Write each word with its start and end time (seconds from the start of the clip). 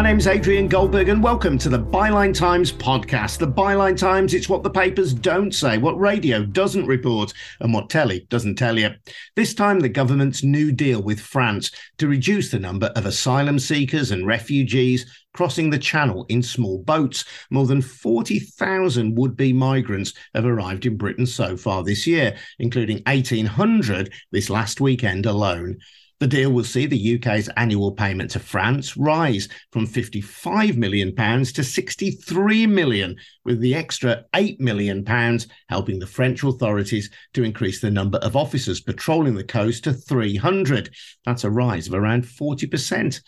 My 0.00 0.08
name's 0.08 0.26
Adrian 0.26 0.66
Goldberg, 0.66 1.10
and 1.10 1.22
welcome 1.22 1.58
to 1.58 1.68
the 1.68 1.78
Byline 1.78 2.32
Times 2.32 2.72
podcast. 2.72 3.36
The 3.36 3.46
Byline 3.46 3.98
Times, 3.98 4.32
it's 4.32 4.48
what 4.48 4.62
the 4.62 4.70
papers 4.70 5.12
don't 5.12 5.54
say, 5.54 5.76
what 5.76 6.00
radio 6.00 6.42
doesn't 6.42 6.86
report, 6.86 7.34
and 7.60 7.74
what 7.74 7.90
telly 7.90 8.26
doesn't 8.30 8.54
tell 8.54 8.78
you. 8.78 8.92
This 9.36 9.52
time, 9.52 9.78
the 9.78 9.90
government's 9.90 10.42
new 10.42 10.72
deal 10.72 11.02
with 11.02 11.20
France 11.20 11.70
to 11.98 12.08
reduce 12.08 12.50
the 12.50 12.58
number 12.58 12.86
of 12.96 13.04
asylum 13.04 13.58
seekers 13.58 14.10
and 14.10 14.26
refugees 14.26 15.04
crossing 15.34 15.68
the 15.68 15.78
channel 15.78 16.24
in 16.30 16.42
small 16.42 16.78
boats. 16.78 17.26
More 17.50 17.66
than 17.66 17.82
40,000 17.82 19.18
would 19.18 19.36
be 19.36 19.52
migrants 19.52 20.14
have 20.34 20.46
arrived 20.46 20.86
in 20.86 20.96
Britain 20.96 21.26
so 21.26 21.58
far 21.58 21.84
this 21.84 22.06
year, 22.06 22.38
including 22.58 23.02
1,800 23.04 24.14
this 24.32 24.48
last 24.48 24.80
weekend 24.80 25.26
alone. 25.26 25.76
The 26.20 26.26
deal 26.26 26.52
will 26.52 26.64
see 26.64 26.84
the 26.84 27.14
UK's 27.16 27.48
annual 27.56 27.92
payment 27.92 28.32
to 28.32 28.40
France 28.40 28.94
rise 28.94 29.48
from 29.72 29.86
55 29.86 30.76
million 30.76 31.14
pounds 31.14 31.50
to 31.54 31.62
£63 31.62 32.68
million, 32.68 33.16
with 33.46 33.58
the 33.60 33.74
extra 33.74 34.26
8 34.36 34.60
million 34.60 35.02
pounds 35.02 35.48
helping 35.70 35.98
the 35.98 36.06
French 36.06 36.44
authorities 36.44 37.08
to 37.32 37.42
increase 37.42 37.80
the 37.80 37.90
number 37.90 38.18
of 38.18 38.36
officers 38.36 38.82
patrolling 38.82 39.34
the 39.34 39.42
coast 39.42 39.84
to 39.84 39.94
300. 39.94 40.94
That's 41.24 41.44
a 41.44 41.50
rise 41.50 41.86
of 41.86 41.94
around 41.94 42.24
40%. 42.24 43.22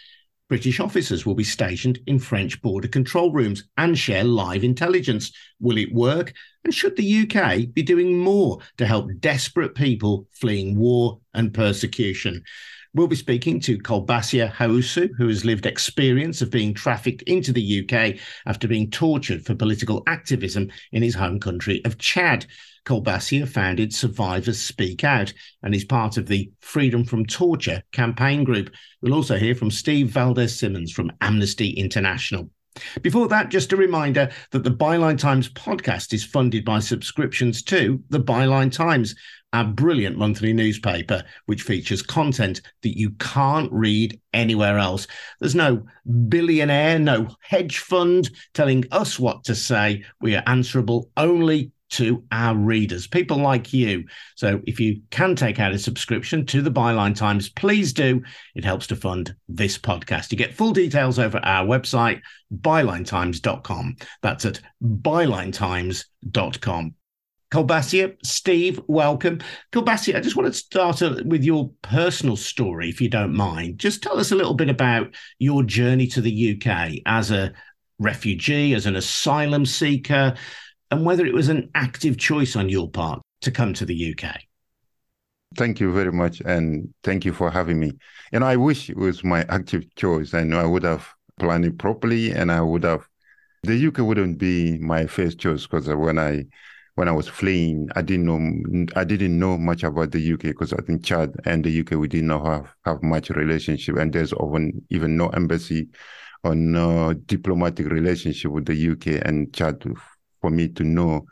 British 0.50 0.78
officers 0.78 1.24
will 1.24 1.34
be 1.34 1.44
stationed 1.44 1.98
in 2.06 2.18
French 2.18 2.60
border 2.60 2.88
control 2.88 3.32
rooms 3.32 3.64
and 3.78 3.96
share 3.96 4.22
live 4.22 4.64
intelligence. 4.64 5.32
Will 5.60 5.78
it 5.78 5.94
work? 5.94 6.34
And 6.62 6.74
should 6.74 6.96
the 6.96 7.22
UK 7.22 7.72
be 7.72 7.82
doing 7.82 8.18
more 8.18 8.58
to 8.76 8.84
help 8.84 9.08
desperate 9.18 9.74
people 9.74 10.28
fleeing 10.30 10.76
war 10.76 11.20
and 11.32 11.54
persecution? 11.54 12.44
We'll 12.94 13.06
be 13.06 13.16
speaking 13.16 13.58
to 13.60 13.78
Kolbassia 13.78 14.52
Haoussou, 14.52 15.08
who 15.16 15.28
has 15.28 15.46
lived 15.46 15.64
experience 15.64 16.42
of 16.42 16.50
being 16.50 16.74
trafficked 16.74 17.22
into 17.22 17.50
the 17.50 17.80
UK 17.80 18.20
after 18.44 18.68
being 18.68 18.90
tortured 18.90 19.46
for 19.46 19.54
political 19.54 20.02
activism 20.06 20.70
in 20.92 21.02
his 21.02 21.14
home 21.14 21.40
country 21.40 21.80
of 21.86 21.96
Chad. 21.96 22.44
Kolbassia 22.84 23.48
founded 23.48 23.94
Survivors 23.94 24.60
Speak 24.60 25.04
Out 25.04 25.32
and 25.62 25.74
is 25.74 25.86
part 25.86 26.18
of 26.18 26.26
the 26.26 26.50
Freedom 26.60 27.02
from 27.02 27.24
Torture 27.24 27.82
campaign 27.92 28.44
group. 28.44 28.68
We'll 29.00 29.14
also 29.14 29.38
hear 29.38 29.54
from 29.54 29.70
Steve 29.70 30.08
Valdez-Symonds 30.08 30.92
from 30.92 31.12
Amnesty 31.22 31.70
International. 31.70 32.50
Before 33.00 33.28
that, 33.28 33.50
just 33.50 33.72
a 33.72 33.76
reminder 33.76 34.30
that 34.50 34.64
the 34.64 34.70
Byline 34.70 35.18
Times 35.18 35.48
podcast 35.48 36.12
is 36.12 36.24
funded 36.24 36.64
by 36.64 36.78
subscriptions 36.78 37.62
to 37.64 38.02
the 38.10 38.20
Byline 38.20 38.72
Times, 38.72 39.14
our 39.52 39.64
brilliant 39.64 40.16
monthly 40.16 40.52
newspaper, 40.52 41.22
which 41.46 41.62
features 41.62 42.02
content 42.02 42.62
that 42.82 42.98
you 42.98 43.10
can't 43.12 43.70
read 43.72 44.20
anywhere 44.32 44.78
else. 44.78 45.06
There's 45.40 45.54
no 45.54 45.84
billionaire, 46.28 46.98
no 46.98 47.28
hedge 47.40 47.78
fund 47.78 48.30
telling 48.54 48.84
us 48.90 49.18
what 49.18 49.44
to 49.44 49.54
say. 49.54 50.04
We 50.20 50.36
are 50.36 50.42
answerable 50.46 51.10
only 51.16 51.72
to 51.92 52.24
our 52.32 52.56
readers, 52.56 53.06
people 53.06 53.36
like 53.36 53.72
you. 53.72 54.04
So 54.34 54.60
if 54.66 54.80
you 54.80 55.02
can 55.10 55.36
take 55.36 55.60
out 55.60 55.72
a 55.72 55.78
subscription 55.78 56.44
to 56.46 56.62
the 56.62 56.70
Byline 56.70 57.14
Times, 57.14 57.50
please 57.50 57.92
do. 57.92 58.22
It 58.54 58.64
helps 58.64 58.86
to 58.88 58.96
fund 58.96 59.34
this 59.48 59.78
podcast. 59.78 60.32
You 60.32 60.38
get 60.38 60.54
full 60.54 60.72
details 60.72 61.18
over 61.18 61.38
our 61.44 61.66
website, 61.66 62.22
bylinetimes.com. 62.50 63.96
That's 64.22 64.46
at 64.46 64.60
bylinetimes.com. 64.82 66.94
Kolbassia, 67.52 68.16
Steve, 68.24 68.80
welcome. 68.86 69.38
Kolbassia, 69.72 70.16
I 70.16 70.20
just 70.20 70.36
want 70.36 70.46
to 70.46 70.58
start 70.58 71.02
with 71.26 71.44
your 71.44 71.70
personal 71.82 72.34
story, 72.34 72.88
if 72.88 72.98
you 72.98 73.10
don't 73.10 73.34
mind. 73.34 73.78
Just 73.78 74.02
tell 74.02 74.18
us 74.18 74.32
a 74.32 74.34
little 74.34 74.54
bit 74.54 74.70
about 74.70 75.14
your 75.38 75.62
journey 75.62 76.06
to 76.06 76.22
the 76.22 76.56
UK 76.56 77.02
as 77.04 77.30
a 77.30 77.52
refugee, 77.98 78.72
as 78.72 78.86
an 78.86 78.96
asylum 78.96 79.66
seeker, 79.66 80.34
and 80.90 81.04
whether 81.04 81.26
it 81.26 81.34
was 81.34 81.50
an 81.50 81.68
active 81.74 82.16
choice 82.16 82.56
on 82.56 82.70
your 82.70 82.88
part 82.88 83.20
to 83.42 83.50
come 83.50 83.74
to 83.74 83.84
the 83.84 84.14
UK. 84.14 84.34
Thank 85.54 85.78
you 85.78 85.92
very 85.92 86.10
much, 86.10 86.40
and 86.40 86.88
thank 87.04 87.26
you 87.26 87.34
for 87.34 87.50
having 87.50 87.78
me. 87.78 87.92
And 88.32 88.44
I 88.44 88.56
wish 88.56 88.88
it 88.88 88.96
was 88.96 89.22
my 89.22 89.44
active 89.50 89.94
choice. 89.94 90.32
I 90.32 90.42
know 90.44 90.58
I 90.58 90.64
would 90.64 90.84
have 90.84 91.06
planned 91.38 91.66
it 91.66 91.76
properly, 91.76 92.32
and 92.32 92.50
I 92.50 92.62
would 92.62 92.84
have. 92.84 93.06
The 93.62 93.88
UK 93.88 93.98
wouldn't 93.98 94.38
be 94.38 94.78
my 94.78 95.04
first 95.04 95.38
choice 95.38 95.66
because 95.66 95.86
when 95.86 96.18
I 96.18 96.46
when 96.94 97.08
I 97.08 97.12
was 97.12 97.28
fleeing, 97.28 97.88
I 97.96 98.02
didn't 98.02 98.26
know 98.26 98.86
I 98.96 99.04
didn't 99.04 99.38
know 99.38 99.56
much 99.56 99.82
about 99.82 100.12
the 100.12 100.20
UK 100.20 100.42
because 100.42 100.72
I 100.72 100.82
think 100.82 101.04
Chad 101.04 101.34
and 101.44 101.64
the 101.64 101.80
UK 101.80 101.92
we 101.92 102.08
did 102.08 102.24
not 102.24 102.44
have 102.44 102.74
have 102.84 103.02
much 103.02 103.30
relationship, 103.30 103.96
and 103.96 104.12
there's 104.12 104.32
often 104.32 104.84
even 104.90 105.16
no 105.16 105.28
embassy 105.28 105.88
or 106.44 106.54
no 106.54 107.14
diplomatic 107.14 107.86
relationship 107.86 108.50
with 108.50 108.66
the 108.66 108.74
UK 108.74 109.26
and 109.26 109.52
Chad 109.54 109.82
for 110.40 110.50
me 110.50 110.68
to 110.68 110.84
know 110.84 111.24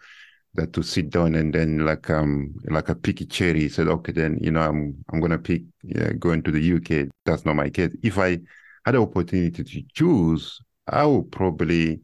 that 0.55 0.73
to 0.73 0.83
sit 0.83 1.11
down 1.11 1.35
and 1.35 1.55
then 1.55 1.85
like 1.85 2.11
um 2.11 2.55
like 2.65 2.89
a 2.89 2.95
picky 2.95 3.25
cherry 3.25 3.69
said 3.69 3.87
okay 3.87 4.13
then 4.13 4.39
you 4.41 4.51
know 4.51 4.61
I'm 4.61 5.05
I'm 5.13 5.21
gonna 5.21 5.39
pick 5.39 5.63
yeah, 5.83 6.13
going 6.13 6.43
to 6.43 6.51
the 6.51 6.61
UK 6.61 7.09
that's 7.25 7.45
not 7.45 7.57
my 7.57 7.71
case. 7.71 7.95
If 8.03 8.19
I 8.19 8.41
had 8.85 8.95
the 8.95 9.03
opportunity 9.03 9.63
to 9.63 9.83
choose 9.95 10.61
I 10.89 11.07
would 11.07 11.31
probably 11.31 12.01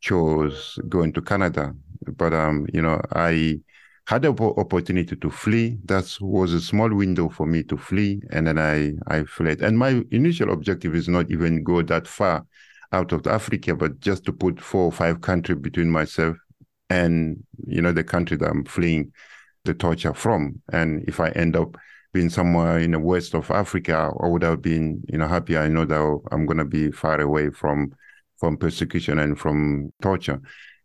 chose 0.00 0.78
going 0.88 1.12
to 1.12 1.22
Canada 1.22 1.74
but 2.16 2.32
um 2.32 2.66
you 2.72 2.82
know 2.82 3.00
I 3.12 3.60
had 4.06 4.22
the 4.22 4.30
opportunity 4.30 5.16
to 5.16 5.30
flee 5.30 5.78
that 5.86 6.16
was 6.20 6.52
a 6.52 6.60
small 6.60 6.94
window 6.94 7.28
for 7.28 7.46
me 7.46 7.64
to 7.64 7.76
flee 7.76 8.22
and 8.30 8.46
then 8.46 8.58
I 8.58 8.92
I 9.08 9.24
fled 9.24 9.62
and 9.62 9.78
my 9.78 10.04
initial 10.10 10.52
objective 10.52 10.94
is 10.94 11.08
not 11.08 11.30
even 11.30 11.64
go 11.64 11.82
that 11.82 12.06
far 12.06 12.44
out 12.92 13.12
of 13.12 13.26
Africa, 13.26 13.74
but 13.74 14.00
just 14.00 14.24
to 14.24 14.32
put 14.32 14.60
four 14.60 14.84
or 14.84 14.92
five 14.92 15.20
countries 15.20 15.58
between 15.58 15.90
myself 15.90 16.36
and 16.88 17.42
you 17.66 17.82
know 17.82 17.92
the 17.92 18.04
country 18.04 18.36
that 18.36 18.48
I'm 18.48 18.64
fleeing 18.64 19.12
the 19.64 19.74
torture 19.74 20.14
from. 20.14 20.60
And 20.72 21.04
if 21.08 21.20
I 21.20 21.30
end 21.30 21.56
up 21.56 21.76
being 22.12 22.30
somewhere 22.30 22.78
in 22.78 22.92
the 22.92 22.98
west 23.00 23.34
of 23.34 23.50
Africa, 23.50 24.12
I 24.22 24.26
would 24.26 24.42
have 24.42 24.62
been 24.62 25.02
you 25.08 25.18
know 25.18 25.28
happy. 25.28 25.56
I 25.56 25.68
know 25.68 25.84
that 25.84 26.20
I'm 26.32 26.46
to 26.46 26.64
be 26.64 26.90
far 26.90 27.20
away 27.20 27.50
from 27.50 27.92
from 28.38 28.56
persecution 28.56 29.18
and 29.18 29.38
from 29.38 29.92
torture. 30.02 30.40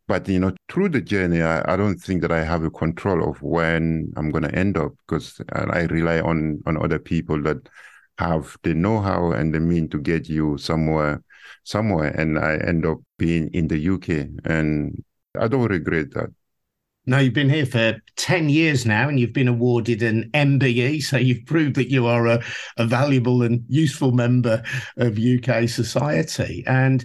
But 0.07 0.28
you 0.28 0.39
know, 0.39 0.53
through 0.69 0.89
the 0.89 1.01
journey, 1.01 1.41
I, 1.41 1.73
I 1.73 1.78
don't 1.78 1.97
think 1.97 2.22
that 2.22 2.31
I 2.31 2.44
have 2.44 2.63
a 2.63 2.69
control 2.72 3.29
of 3.29 3.41
when 3.41 4.12
I'm 4.17 4.29
going 4.31 4.44
to 4.44 4.56
end 4.56 4.78
up 4.78 4.94
because 5.07 5.41
I 5.51 5.81
rely 5.84 6.19
on 6.19 6.62
on 6.66 6.84
other 6.84 7.00
people 7.00 7.41
that 7.44 7.69
have 8.17 8.57
the 8.63 8.73
know-how 8.73 9.31
and 9.31 9.53
the 9.53 9.59
mean 9.59 9.90
to 9.90 10.00
get 10.00 10.29
you 10.29 10.57
somewhere 10.57 11.23
somewhere 11.63 12.09
and 12.09 12.38
I 12.38 12.57
end 12.57 12.85
up 12.85 13.00
being 13.17 13.50
in 13.53 13.67
the 13.67 13.90
UK 13.90 14.28
and 14.45 15.03
I 15.40 15.47
don't 15.47 15.69
regret 15.69 16.11
that. 16.11 16.29
No, 17.07 17.17
you've 17.17 17.34
been 17.34 17.50
here 17.50 17.66
for 17.66 18.00
10 18.17 18.50
years 18.50 18.85
now 18.85 19.09
and 19.09 19.19
you've 19.19 19.34
been 19.34 19.47
awarded 19.47 20.03
an 20.03 20.29
MBE. 20.35 21.01
So 21.01 21.17
you've 21.17 21.45
proved 21.47 21.75
that 21.75 21.90
you 21.90 22.06
are 22.06 22.28
a, 22.28 22.44
a 22.78 22.85
valuable 22.85 23.41
and 23.41 23.63
useful 23.67 24.11
member 24.11 24.61
of 24.97 25.17
UK 25.17 25.67
society. 25.67 26.63
And 26.67 27.03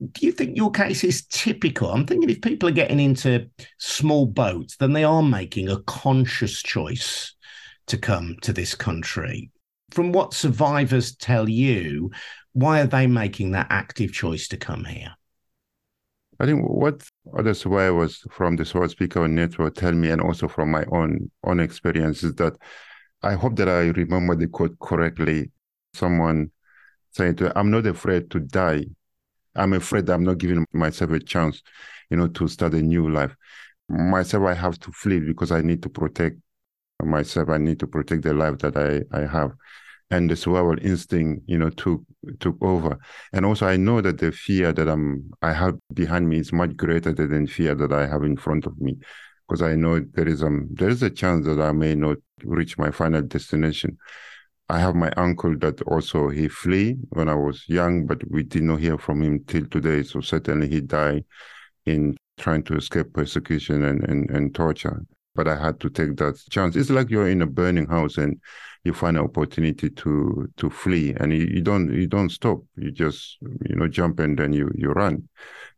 do 0.00 0.26
you 0.26 0.32
think 0.32 0.56
your 0.56 0.70
case 0.70 1.04
is 1.04 1.26
typical? 1.26 1.90
I'm 1.90 2.06
thinking 2.06 2.28
if 2.28 2.42
people 2.42 2.68
are 2.68 2.72
getting 2.72 3.00
into 3.00 3.48
small 3.78 4.26
boats, 4.26 4.76
then 4.76 4.92
they 4.92 5.04
are 5.04 5.22
making 5.22 5.68
a 5.68 5.82
conscious 5.82 6.62
choice 6.62 7.34
to 7.86 7.98
come 7.98 8.36
to 8.42 8.52
this 8.52 8.74
country. 8.74 9.50
From 9.90 10.12
what 10.12 10.34
survivors 10.34 11.14
tell 11.14 11.48
you, 11.48 12.10
why 12.52 12.80
are 12.80 12.86
they 12.86 13.06
making 13.06 13.52
that 13.52 13.68
active 13.70 14.12
choice 14.12 14.48
to 14.48 14.56
come 14.56 14.84
here? 14.84 15.14
I 16.40 16.46
think 16.46 16.68
what 16.68 17.02
other 17.38 17.54
survivors 17.54 18.24
from 18.30 18.56
the 18.56 18.64
Survivor 18.64 18.88
Speak 18.88 19.16
Out 19.16 19.30
Network 19.30 19.76
tell 19.76 19.92
me, 19.92 20.10
and 20.10 20.20
also 20.20 20.48
from 20.48 20.70
my 20.70 20.84
own 20.90 21.30
own 21.44 21.60
experience, 21.60 22.24
is 22.24 22.34
that 22.34 22.54
I 23.22 23.34
hope 23.34 23.54
that 23.56 23.68
I 23.68 23.88
remember 23.88 24.34
the 24.34 24.48
quote 24.48 24.76
correctly. 24.80 25.52
Someone 25.94 26.50
saying 27.12 27.36
to, 27.36 27.56
"I'm 27.56 27.70
not 27.70 27.86
afraid 27.86 28.30
to 28.32 28.40
die. 28.40 28.86
I'm 29.56 29.72
afraid 29.72 30.08
I'm 30.10 30.24
not 30.24 30.38
giving 30.38 30.66
myself 30.72 31.10
a 31.12 31.20
chance, 31.20 31.62
you 32.10 32.16
know, 32.16 32.28
to 32.28 32.48
start 32.48 32.74
a 32.74 32.82
new 32.82 33.10
life. 33.10 33.34
Myself, 33.88 34.44
I 34.44 34.54
have 34.54 34.78
to 34.80 34.92
flee 34.92 35.20
because 35.20 35.52
I 35.52 35.62
need 35.62 35.82
to 35.82 35.88
protect 35.88 36.36
myself. 37.02 37.48
I 37.50 37.58
need 37.58 37.78
to 37.80 37.86
protect 37.86 38.22
the 38.22 38.34
life 38.34 38.58
that 38.58 38.76
I 38.76 39.02
I 39.16 39.26
have." 39.26 39.52
and 40.10 40.30
the 40.30 40.36
survival 40.36 40.76
instinct, 40.82 41.42
you 41.46 41.58
know, 41.58 41.70
took 41.70 42.02
took 42.40 42.56
over. 42.62 42.98
And 43.32 43.44
also, 43.44 43.66
I 43.66 43.76
know 43.76 44.00
that 44.00 44.18
the 44.18 44.32
fear 44.32 44.72
that 44.72 44.88
I'm 44.88 45.30
I 45.42 45.52
have 45.52 45.76
behind 45.92 46.28
me 46.28 46.38
is 46.38 46.52
much 46.52 46.76
greater 46.76 47.12
than 47.12 47.44
the 47.44 47.50
fear 47.50 47.74
that 47.74 47.92
I 47.92 48.06
have 48.06 48.22
in 48.22 48.36
front 48.36 48.66
of 48.66 48.80
me, 48.80 48.98
because 49.48 49.62
I 49.62 49.74
know 49.76 50.00
there 50.00 50.28
is 50.28 50.42
um 50.42 50.68
there 50.72 50.90
is 50.90 51.02
a 51.02 51.10
chance 51.10 51.46
that 51.46 51.60
I 51.60 51.72
may 51.72 51.94
not 51.94 52.18
reach 52.44 52.78
my 52.78 52.90
final 52.90 53.22
destination. 53.22 53.98
I 54.74 54.80
have 54.80 54.96
my 54.96 55.10
uncle 55.16 55.56
that 55.58 55.80
also 55.82 56.28
he 56.30 56.48
flee 56.48 56.96
when 57.10 57.28
I 57.28 57.36
was 57.36 57.64
young, 57.68 58.06
but 58.06 58.28
we 58.28 58.42
did 58.42 58.64
not 58.64 58.80
hear 58.80 58.98
from 58.98 59.22
him 59.22 59.44
till 59.46 59.66
today. 59.66 60.02
So 60.02 60.20
certainly 60.20 60.68
he 60.68 60.80
died 60.80 61.24
in 61.86 62.16
trying 62.38 62.64
to 62.64 62.76
escape 62.76 63.12
persecution 63.12 63.84
and, 63.84 64.02
and, 64.08 64.28
and 64.30 64.52
torture. 64.52 65.00
but 65.36 65.46
I 65.46 65.56
had 65.56 65.78
to 65.80 65.90
take 65.90 66.16
that 66.16 66.40
chance. 66.50 66.74
It's 66.74 66.90
like 66.90 67.08
you're 67.10 67.28
in 67.28 67.42
a 67.42 67.46
burning 67.46 67.86
house 67.86 68.18
and 68.18 68.40
you 68.82 68.92
find 68.92 69.16
an 69.16 69.24
opportunity 69.24 69.90
to 69.90 70.48
to 70.56 70.70
flee, 70.70 71.14
and 71.20 71.32
you, 71.32 71.46
you 71.56 71.62
don't 71.62 71.92
you 71.92 72.06
don't 72.06 72.30
stop. 72.30 72.58
You 72.76 72.90
just 72.90 73.38
you 73.68 73.76
know 73.76 73.88
jump 73.88 74.20
and 74.20 74.38
then 74.38 74.52
you 74.52 74.70
you 74.74 74.90
run, 74.90 75.28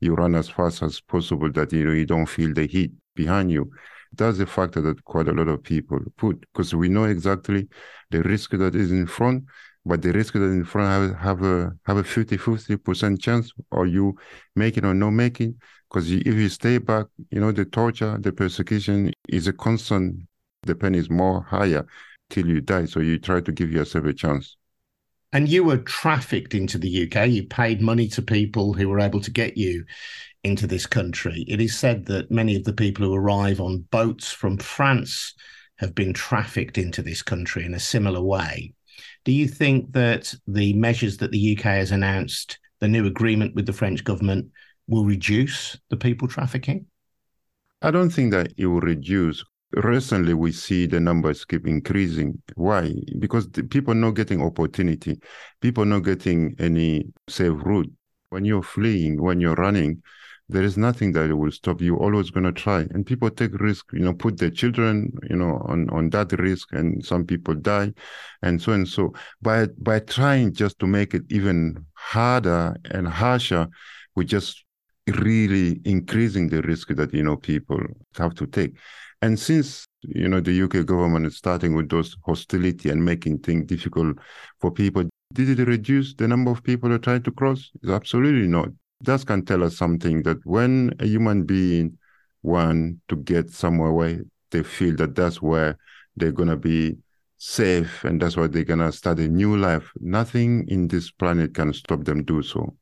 you 0.01 0.15
run 0.15 0.35
as 0.35 0.49
fast 0.49 0.83
as 0.83 1.01
possible 1.01 1.51
that 1.53 1.73
you 1.73 1.85
know 1.85 1.93
you 1.93 2.07
don't 2.07 2.27
feel 2.37 2.53
the 2.55 2.67
heat 2.67 2.93
behind 3.15 3.51
you. 3.51 3.71
That's 4.13 4.39
a 4.39 4.47
factor 4.47 4.81
that 4.83 5.05
quite 5.05 5.29
a 5.29 5.33
lot 5.33 5.49
of 5.49 5.63
people 5.63 5.99
put 6.17 6.41
because 6.41 6.75
we 6.75 6.89
know 6.89 7.05
exactly 7.05 7.69
the 8.11 8.23
risk 8.23 8.51
that 8.53 8.75
is 8.75 8.91
in 8.93 9.07
front, 9.07 9.45
but 9.85 10.03
the 10.03 10.13
risk 10.13 10.35
that 10.35 10.43
in 10.43 10.65
front 10.65 10.89
have, 10.89 11.21
have 11.21 11.43
a 11.43 11.73
have 11.85 11.97
a 11.97 12.05
50 12.05 12.37
50 12.37 12.77
percent 12.77 13.21
chance 13.21 13.53
or 13.71 13.87
you 13.87 14.17
making 14.55 14.85
or 14.85 14.95
not 14.95 15.11
making 15.11 15.57
because 15.89 16.11
if 16.11 16.27
you 16.27 16.49
stay 16.49 16.79
back 16.79 17.07
you 17.31 17.41
know 17.41 17.53
the 17.53 17.65
torture 17.65 18.19
the 18.19 18.33
persecution 18.33 19.13
is 19.29 19.47
a 19.47 19.53
constant 19.53 20.17
the 20.63 20.75
pain 20.75 20.95
is 20.95 21.09
more 21.09 21.43
higher 21.43 21.87
till 22.31 22.47
you 22.47 22.61
die. 22.61 22.85
So 22.87 23.01
you 23.01 23.19
try 23.19 23.41
to 23.41 23.53
give 23.53 23.71
yourself 23.71 24.05
a 24.05 24.13
chance. 24.13 24.57
And 25.33 25.49
you 25.49 25.65
were 25.65 25.79
trafficked 25.79 26.55
into 26.55 26.79
the 26.79 27.05
UK 27.05 27.29
you 27.29 27.45
paid 27.45 27.83
money 27.83 28.09
to 28.09 28.23
people 28.23 28.73
who 28.73 28.89
were 28.89 29.01
able 29.01 29.21
to 29.21 29.31
get 29.31 29.57
you 29.57 29.85
into 30.47 30.67
this 30.67 30.87
country 30.87 31.45
it 31.49 31.61
is 31.61 31.77
said 31.77 32.07
that 32.07 32.31
many 32.31 32.57
of 32.57 32.65
the 32.65 32.73
people 32.73 33.05
who 33.05 33.15
arrive 33.15 33.61
on 33.61 33.85
boats 33.91 34.33
from 34.33 34.57
France 34.57 35.35
have 35.77 35.95
been 35.95 36.15
trafficked 36.15 36.79
into 36.79 37.03
this 37.03 37.23
country 37.23 37.65
in 37.65 37.75
a 37.75 37.81
similar 37.81 38.23
way 38.23 38.73
do 39.25 39.33
you 39.33 39.49
think 39.49 39.93
that 39.93 40.33
the 40.47 40.73
measures 40.75 41.17
that 41.19 41.33
the 41.33 41.57
UK 41.57 41.65
has 41.65 41.91
announced, 41.91 42.59
the 42.81 42.89
new 42.89 43.07
agreement 43.07 43.55
with 43.55 43.67
the 43.67 43.73
French 43.73 44.05
government, 44.05 44.47
will 44.87 45.05
reduce 45.05 45.77
the 45.91 45.97
people 45.97 46.29
trafficking? 46.29 46.87
I 47.83 47.91
don't 47.91 48.11
think 48.11 48.31
that 48.33 48.53
it 48.57 48.67
will 48.67 48.81
reduce. 48.81 49.45
Recently, 49.73 50.33
we 50.33 50.53
see 50.53 50.87
the 50.87 51.01
numbers 51.01 51.45
keep 51.45 51.67
increasing. 51.67 52.41
Why? 52.55 52.95
Because 53.19 53.49
people 53.69 53.95
not 53.95 54.13
getting 54.13 54.41
opportunity. 54.41 55.19
People 55.61 55.85
not 55.85 56.05
getting 56.05 56.55
any 56.59 57.13
safe 57.29 57.53
route. 57.65 57.93
When 58.31 58.45
you're 58.45 58.63
fleeing, 58.63 59.21
when 59.21 59.41
you're 59.41 59.55
running, 59.55 60.03
there 60.49 60.63
is 60.63 60.77
nothing 60.77 61.13
that 61.13 61.35
will 61.37 61.51
stop 61.51 61.81
you 61.81 61.97
always 61.97 62.31
going 62.31 62.45
to 62.45 62.53
try. 62.53 62.81
And 62.91 63.05
people 63.05 63.31
take 63.31 63.59
risk 63.61 63.87
you 63.93 64.01
know 64.01 64.15
put 64.15 64.39
their 64.39 64.51
children 64.51 65.13
you 65.29 65.37
know 65.37 65.63
on 65.67 65.91
on 65.91 66.11
that 66.11 66.33
risk 66.39 66.73
and 66.73 67.05
some 67.05 67.25
people 67.25 67.55
die 67.55 67.93
and 68.43 68.61
so 68.61 68.73
and 68.73 68.87
so. 68.87 69.13
By 69.43 69.67
by 69.81 70.01
trying 70.01 70.53
just 70.55 70.79
to 70.81 70.87
make 70.87 71.15
it 71.15 71.23
even 71.31 71.85
harder 71.95 72.77
and 72.91 73.09
harsher 73.09 73.69
we 74.15 74.25
just 74.25 74.65
really 75.09 75.81
increasing 75.85 76.49
the 76.49 76.63
risk 76.63 76.89
that 76.89 77.13
you 77.13 77.23
know 77.23 77.37
people 77.37 77.81
have 78.17 78.35
to 78.37 78.47
take. 78.47 78.77
And 79.23 79.39
since 79.39 79.87
you 80.03 80.29
know 80.29 80.41
the 80.41 80.63
uk 80.63 80.87
government 80.87 81.27
is 81.27 81.37
starting 81.37 81.75
with 81.75 81.89
those 81.89 82.17
hostility 82.25 82.91
and 82.91 83.05
making 83.05 83.39
things 83.39 83.67
difficult 83.67 84.19
for 84.61 84.71
people 84.71 85.03
did 85.33 85.59
it 85.59 85.65
reduce 85.67 86.15
the 86.15 86.29
number 86.29 86.53
of 86.53 86.63
people 86.63 86.89
that 86.89 87.03
try 87.03 87.19
to 87.19 87.33
cross? 87.33 87.73
Absolutely 87.89 88.47
not 88.47 88.69
that 89.01 89.27
can 89.27 89.45
tell 89.45 89.63
us 89.63 89.77
something 89.77 90.23
that 90.23 90.45
when 90.45 90.95
a 91.01 91.07
human 91.07 91.45
being 91.45 91.99
want 92.43 92.97
to 93.09 93.17
get 93.17 93.51
somewhere 93.51 93.93
where 93.93 94.23
they 94.51 94.63
feel 94.63 94.95
that 94.97 95.15
that's 95.15 95.43
where 95.43 95.77
they're 96.17 96.33
going 96.33 96.49
to 96.49 96.57
be 96.57 96.97
safe 97.39 98.05
and 98.05 98.23
that's 98.23 98.37
why 98.37 98.47
they're 98.47 98.65
going 98.65 98.79
to 98.79 98.91
start 98.91 99.19
a 99.19 99.29
new 99.29 99.57
life 99.57 99.93
nothing 100.01 100.67
in 100.69 100.89
this 100.89 101.11
planet 101.11 101.55
can 101.55 101.73
stop 101.73 102.05
them 102.05 102.25
do 102.25 102.43
so. 102.43 102.75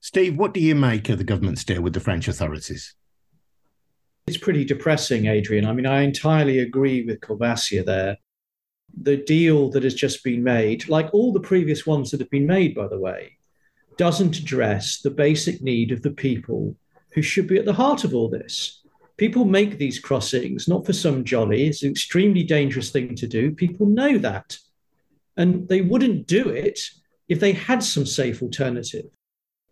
Steve 0.00 0.36
what 0.36 0.54
do 0.54 0.60
you 0.60 0.74
make 0.74 1.08
of 1.08 1.18
the 1.18 1.24
government's 1.24 1.62
deal 1.62 1.82
with 1.82 1.92
the 1.92 2.00
french 2.00 2.26
authorities? 2.26 2.94
It's 4.26 4.38
pretty 4.38 4.64
depressing 4.64 5.26
adrian. 5.26 5.66
I 5.66 5.72
mean 5.72 5.86
i 5.86 6.02
entirely 6.02 6.58
agree 6.58 7.04
with 7.04 7.20
Kolbassia 7.20 7.84
there. 7.84 8.16
The 9.00 9.18
deal 9.18 9.70
that 9.70 9.84
has 9.84 9.94
just 9.94 10.24
been 10.24 10.42
made 10.42 10.88
like 10.88 11.14
all 11.14 11.32
the 11.32 11.40
previous 11.40 11.86
ones 11.86 12.10
that 12.10 12.20
have 12.20 12.30
been 12.30 12.46
made 12.46 12.74
by 12.74 12.88
the 12.88 12.98
way 12.98 13.36
doesn't 14.00 14.38
address 14.38 15.02
the 15.02 15.10
basic 15.10 15.60
need 15.60 15.92
of 15.92 16.00
the 16.00 16.10
people 16.10 16.74
who 17.12 17.20
should 17.20 17.46
be 17.46 17.58
at 17.58 17.66
the 17.66 17.74
heart 17.74 18.02
of 18.02 18.14
all 18.14 18.30
this. 18.30 18.80
People 19.18 19.44
make 19.44 19.76
these 19.76 19.98
crossings 19.98 20.66
not 20.66 20.86
for 20.86 20.94
some 20.94 21.22
jolly, 21.22 21.66
it's 21.66 21.82
an 21.82 21.90
extremely 21.90 22.42
dangerous 22.42 22.88
thing 22.88 23.14
to 23.14 23.26
do. 23.26 23.50
People 23.50 23.84
know 23.84 24.16
that. 24.16 24.56
And 25.36 25.68
they 25.68 25.82
wouldn't 25.82 26.26
do 26.26 26.48
it 26.48 26.80
if 27.28 27.40
they 27.40 27.52
had 27.52 27.82
some 27.84 28.06
safe 28.06 28.42
alternative. 28.42 29.04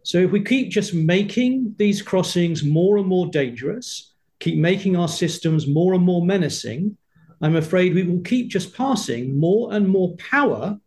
So 0.02 0.18
if 0.18 0.30
we 0.30 0.44
keep 0.44 0.68
just 0.68 0.92
making 0.92 1.74
these 1.78 2.02
crossings 2.02 2.62
more 2.62 2.98
and 2.98 3.06
more 3.06 3.28
dangerous, 3.28 4.12
keep 4.40 4.58
making 4.58 4.94
our 4.94 5.08
systems 5.08 5.66
more 5.66 5.94
and 5.94 6.04
more 6.04 6.22
menacing, 6.22 6.98
I'm 7.40 7.56
afraid 7.56 7.94
we 7.94 8.02
will 8.02 8.20
keep 8.20 8.48
just 8.48 8.76
passing 8.76 9.40
more 9.40 9.72
and 9.72 9.88
more 9.88 10.14
power 10.16 10.78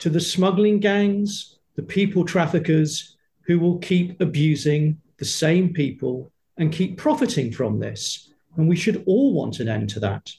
to 0.00 0.10
the 0.10 0.18
smuggling 0.18 0.80
gangs, 0.80 1.59
the 1.80 1.86
people 1.86 2.26
traffickers 2.26 3.16
who 3.46 3.58
will 3.58 3.78
keep 3.78 4.20
abusing 4.20 5.00
the 5.16 5.24
same 5.24 5.72
people 5.72 6.30
and 6.58 6.70
keep 6.70 6.98
profiting 6.98 7.50
from 7.50 7.80
this. 7.80 8.30
And 8.58 8.68
we 8.68 8.76
should 8.76 9.02
all 9.06 9.32
want 9.32 9.60
an 9.60 9.68
end 9.70 9.88
to 9.90 10.00
that. 10.00 10.30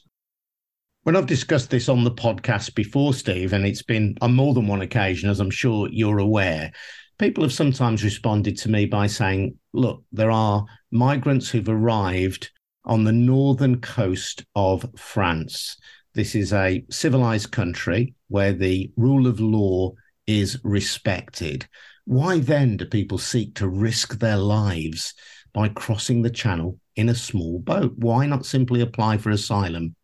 When 1.02 1.16
I've 1.16 1.26
discussed 1.26 1.68
this 1.68 1.88
on 1.88 2.04
the 2.04 2.12
podcast 2.12 2.76
before, 2.76 3.12
Steve, 3.12 3.54
and 3.54 3.66
it's 3.66 3.82
been 3.82 4.16
on 4.20 4.34
more 4.34 4.54
than 4.54 4.68
one 4.68 4.82
occasion, 4.82 5.30
as 5.30 5.40
I'm 5.40 5.50
sure 5.50 5.88
you're 5.90 6.20
aware, 6.20 6.70
people 7.18 7.42
have 7.42 7.52
sometimes 7.52 8.04
responded 8.04 8.56
to 8.58 8.70
me 8.70 8.86
by 8.86 9.08
saying, 9.08 9.58
look, 9.72 10.04
there 10.12 10.30
are 10.30 10.64
migrants 10.92 11.50
who've 11.50 11.68
arrived 11.68 12.52
on 12.84 13.02
the 13.02 13.10
northern 13.10 13.80
coast 13.80 14.44
of 14.54 14.88
France. 14.96 15.76
This 16.14 16.36
is 16.36 16.52
a 16.52 16.84
civilized 16.88 17.50
country 17.50 18.14
where 18.28 18.52
the 18.52 18.92
rule 18.96 19.26
of 19.26 19.40
law 19.40 19.94
is 20.26 20.58
respected, 20.64 21.66
why 22.04 22.38
then 22.38 22.76
do 22.76 22.84
people 22.84 23.18
seek 23.18 23.54
to 23.56 23.68
risk 23.68 24.18
their 24.18 24.36
lives 24.36 25.14
by 25.52 25.68
crossing 25.68 26.22
the 26.22 26.30
channel 26.30 26.78
in 26.96 27.08
a 27.08 27.14
small 27.14 27.58
boat? 27.58 27.94
Why 27.96 28.26
not 28.26 28.46
simply 28.46 28.80
apply 28.80 29.18
for 29.18 29.30
asylum 29.30 29.94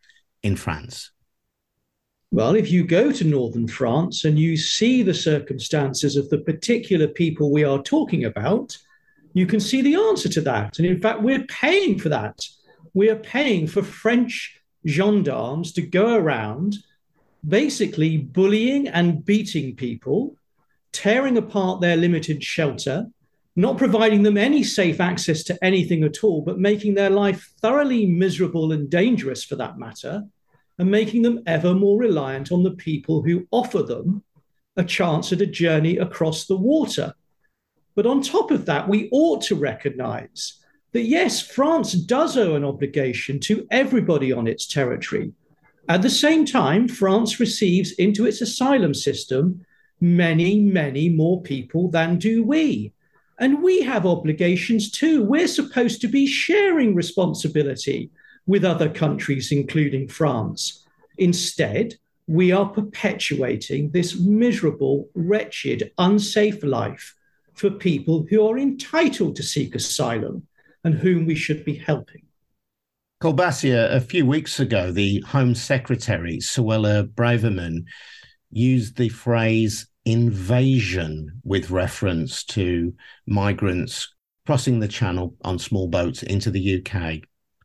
in 0.43 0.55
France? 0.55 1.11
Well, 2.31 2.55
if 2.55 2.71
you 2.71 2.85
go 2.85 3.11
to 3.11 3.23
northern 3.23 3.67
France 3.67 4.23
and 4.25 4.37
you 4.37 4.55
see 4.55 5.01
the 5.01 5.13
circumstances 5.13 6.15
of 6.15 6.29
the 6.29 6.37
particular 6.37 7.07
people 7.07 7.51
we 7.51 7.63
are 7.63 7.81
talking 7.81 8.25
about, 8.25 8.77
you 9.33 9.47
can 9.47 9.59
see 9.59 9.81
the 9.81 9.95
answer 9.95 10.29
to 10.29 10.41
that. 10.41 10.77
And 10.77 10.87
in 10.87 10.99
fact, 10.99 11.21
we're 11.21 11.45
paying 11.45 11.97
for 11.97 12.09
that. 12.09 12.39
We 12.93 13.09
are 13.09 13.15
paying 13.15 13.67
for 13.67 13.81
French 13.81 14.59
gendarmes 14.87 15.73
to 15.73 15.81
go 15.81 16.15
around 16.15 16.77
basically 17.47 18.17
bullying 18.17 18.87
and 18.87 19.23
beating 19.23 19.75
people, 19.75 20.35
tearing 20.91 21.37
apart 21.37 21.81
their 21.81 21.97
limited 21.97 22.43
shelter, 22.43 23.07
not 23.55 23.77
providing 23.77 24.23
them 24.23 24.37
any 24.37 24.63
safe 24.63 24.99
access 24.99 25.43
to 25.43 25.57
anything 25.63 26.03
at 26.03 26.23
all, 26.23 26.41
but 26.41 26.59
making 26.59 26.93
their 26.93 27.09
life 27.09 27.51
thoroughly 27.61 28.05
miserable 28.05 28.71
and 28.71 28.89
dangerous 28.89 29.43
for 29.43 29.55
that 29.55 29.77
matter, 29.77 30.23
and 30.77 30.89
making 30.89 31.21
them 31.21 31.41
ever 31.45 31.73
more 31.73 31.99
reliant 31.99 32.51
on 32.51 32.63
the 32.63 32.71
people 32.71 33.21
who 33.21 33.47
offer 33.51 33.83
them 33.83 34.23
a 34.77 34.83
chance 34.83 35.33
at 35.33 35.41
a 35.41 35.45
journey 35.45 35.97
across 35.97 36.45
the 36.45 36.55
water. 36.55 37.13
But 37.95 38.05
on 38.05 38.21
top 38.21 38.49
of 38.51 38.65
that, 38.67 38.87
we 38.87 39.09
ought 39.11 39.41
to 39.43 39.55
recognize 39.55 40.59
that 40.93 41.03
yes, 41.03 41.41
France 41.41 41.93
does 41.93 42.37
owe 42.37 42.55
an 42.55 42.63
obligation 42.63 43.39
to 43.41 43.67
everybody 43.71 44.31
on 44.31 44.47
its 44.47 44.65
territory 44.65 45.33
at 45.89 46.03
the 46.03 46.09
same 46.09 46.45
time, 46.45 46.87
France 46.87 47.39
receives 47.39 47.93
into 47.93 48.27
its 48.27 48.41
asylum 48.41 48.93
system 48.93 49.65
many, 49.99 50.59
many 50.59 51.09
more 51.09 51.41
people 51.41 51.89
than 51.89 52.19
do 52.19 52.43
we. 52.43 52.93
And 53.39 53.63
we 53.63 53.81
have 53.81 54.05
obligations 54.05 54.91
too. 54.91 55.23
We're 55.23 55.47
supposed 55.47 55.99
to 56.01 56.07
be 56.07 56.27
sharing 56.27 56.93
responsibility 56.93 58.11
with 58.45 58.63
other 58.63 58.87
countries, 58.87 59.51
including 59.51 60.07
France. 60.07 60.85
Instead, 61.17 61.95
we 62.27 62.51
are 62.51 62.69
perpetuating 62.69 63.89
this 63.89 64.19
miserable, 64.19 65.09
wretched, 65.15 65.91
unsafe 65.97 66.63
life 66.63 67.15
for 67.55 67.71
people 67.71 68.27
who 68.29 68.47
are 68.47 68.59
entitled 68.59 69.35
to 69.37 69.43
seek 69.43 69.73
asylum 69.73 70.45
and 70.83 70.93
whom 70.93 71.25
we 71.25 71.33
should 71.33 71.65
be 71.65 71.73
helping. 71.73 72.28
Kolbassia, 73.21 73.93
a 73.93 73.99
few 73.99 74.25
weeks 74.25 74.61
ago, 74.61 74.93
the 74.93 75.19
Home 75.27 75.53
Secretary, 75.53 76.37
Suella 76.37 77.05
Braverman, 77.05 77.83
used 78.49 78.95
the 78.95 79.09
phrase 79.09 79.87
invasion 80.05 81.41
with 81.43 81.69
reference 81.69 82.45
to 82.45 82.93
migrants 83.27 84.07
crossing 84.45 84.79
the 84.79 84.87
channel 84.87 85.35
on 85.43 85.59
small 85.59 85.89
boats 85.89 86.23
into 86.23 86.49
the 86.49 86.79
UK. 86.81 87.19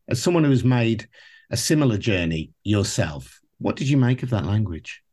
As 0.08 0.20
someone 0.20 0.42
who 0.42 0.50
has 0.50 0.64
made 0.64 1.06
a 1.52 1.56
similar 1.56 1.98
journey 1.98 2.50
yourself, 2.64 3.38
what 3.58 3.76
did 3.76 3.88
you 3.88 3.96
make 3.96 4.24
of 4.24 4.30
that 4.30 4.46
language? 4.46 5.04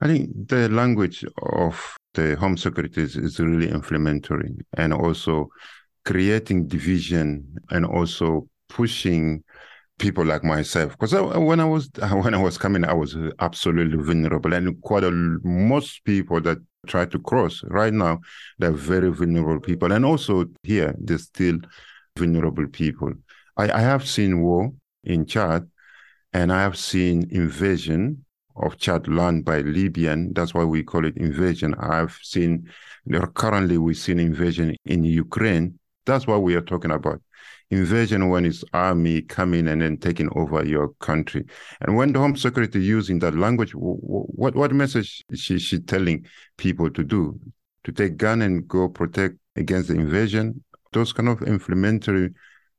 I 0.00 0.06
think 0.06 0.30
the 0.48 0.68
language 0.68 1.24
of 1.42 1.96
the 2.14 2.36
Home 2.36 2.56
Secretary 2.56 3.04
is 3.04 3.40
really 3.40 3.68
inflammatory 3.68 4.54
and 4.76 4.92
also 4.92 5.48
creating 6.04 6.68
division 6.68 7.56
and 7.70 7.84
also 7.84 8.48
pushing 8.74 9.42
people 9.98 10.24
like 10.24 10.44
myself. 10.44 10.92
Because 10.98 11.14
when 11.14 11.60
i 11.60 11.64
was 11.64 11.88
when 12.24 12.34
i 12.34 12.42
was 12.42 12.58
coming 12.58 12.84
i 12.84 12.92
was 12.92 13.16
absolutely 13.40 14.02
vulnerable. 14.02 14.52
And 14.52 14.80
quite 14.82 15.04
a 15.04 15.10
most 15.10 16.04
people 16.04 16.40
that 16.42 16.58
try 16.86 17.06
to 17.06 17.18
cross 17.18 17.62
right 17.68 17.94
now 17.94 18.20
they're 18.58 18.72
very 18.72 19.10
vulnerable 19.10 19.60
people. 19.60 19.92
And 19.92 20.04
also 20.04 20.46
here 20.62 20.94
they're 20.98 21.18
still 21.18 21.58
vulnerable 22.16 22.66
people. 22.66 23.12
I, 23.56 23.70
I 23.70 23.80
have 23.80 24.06
seen 24.06 24.40
war 24.42 24.72
in 25.04 25.26
chad 25.26 25.68
and 26.32 26.50
i 26.52 26.60
have 26.62 26.76
seen 26.76 27.28
invasion 27.30 28.24
of 28.56 28.78
chad 28.78 29.06
land 29.08 29.44
by 29.44 29.60
libyan. 29.60 30.32
That's 30.32 30.54
why 30.54 30.64
we 30.64 30.82
call 30.82 31.04
it 31.04 31.16
invasion. 31.16 31.74
I've 31.78 32.18
seen 32.22 32.68
currently 33.34 33.78
we've 33.78 33.96
seen 33.96 34.18
invasion 34.18 34.76
in 34.84 35.04
ukraine. 35.04 35.78
That's 36.06 36.26
what 36.26 36.42
we 36.42 36.54
are 36.54 36.60
talking 36.60 36.90
about 36.90 37.20
invasion 37.70 38.28
when 38.28 38.44
it's 38.44 38.64
army 38.72 39.22
coming 39.22 39.68
and 39.68 39.82
then 39.82 39.96
taking 39.96 40.28
over 40.36 40.64
your 40.64 40.88
country. 41.00 41.44
And 41.80 41.96
when 41.96 42.12
the 42.12 42.18
Home 42.18 42.36
Secretary 42.36 42.84
using 42.84 43.18
that 43.20 43.34
language, 43.34 43.72
what 43.74 44.54
what 44.54 44.72
message 44.72 45.24
is 45.30 45.40
she, 45.40 45.58
she 45.58 45.80
telling 45.80 46.26
people 46.56 46.90
to 46.90 47.04
do? 47.04 47.38
To 47.84 47.92
take 47.92 48.16
gun 48.16 48.42
and 48.42 48.66
go 48.66 48.88
protect 48.88 49.36
against 49.56 49.88
the 49.88 49.94
invasion? 49.94 50.62
Those 50.92 51.12
kind 51.12 51.28
of 51.28 51.42
inflammatory 51.42 52.30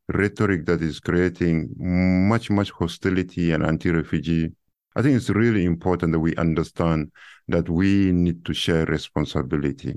rhetoric 0.10 0.66
that 0.66 0.82
is 0.82 1.00
creating 1.00 1.70
much, 1.78 2.50
much 2.50 2.72
hostility 2.72 3.52
and 3.52 3.64
anti-refugee. 3.66 4.52
I 4.96 5.02
think 5.02 5.18
it's 5.18 5.30
really 5.30 5.66
important 5.66 6.14
that 6.14 6.20
we 6.20 6.36
understand 6.36 7.12
that 7.48 7.70
we 7.70 8.12
need 8.12 8.46
to 8.46 8.54
share 8.54 8.86
responsibility 8.86 9.96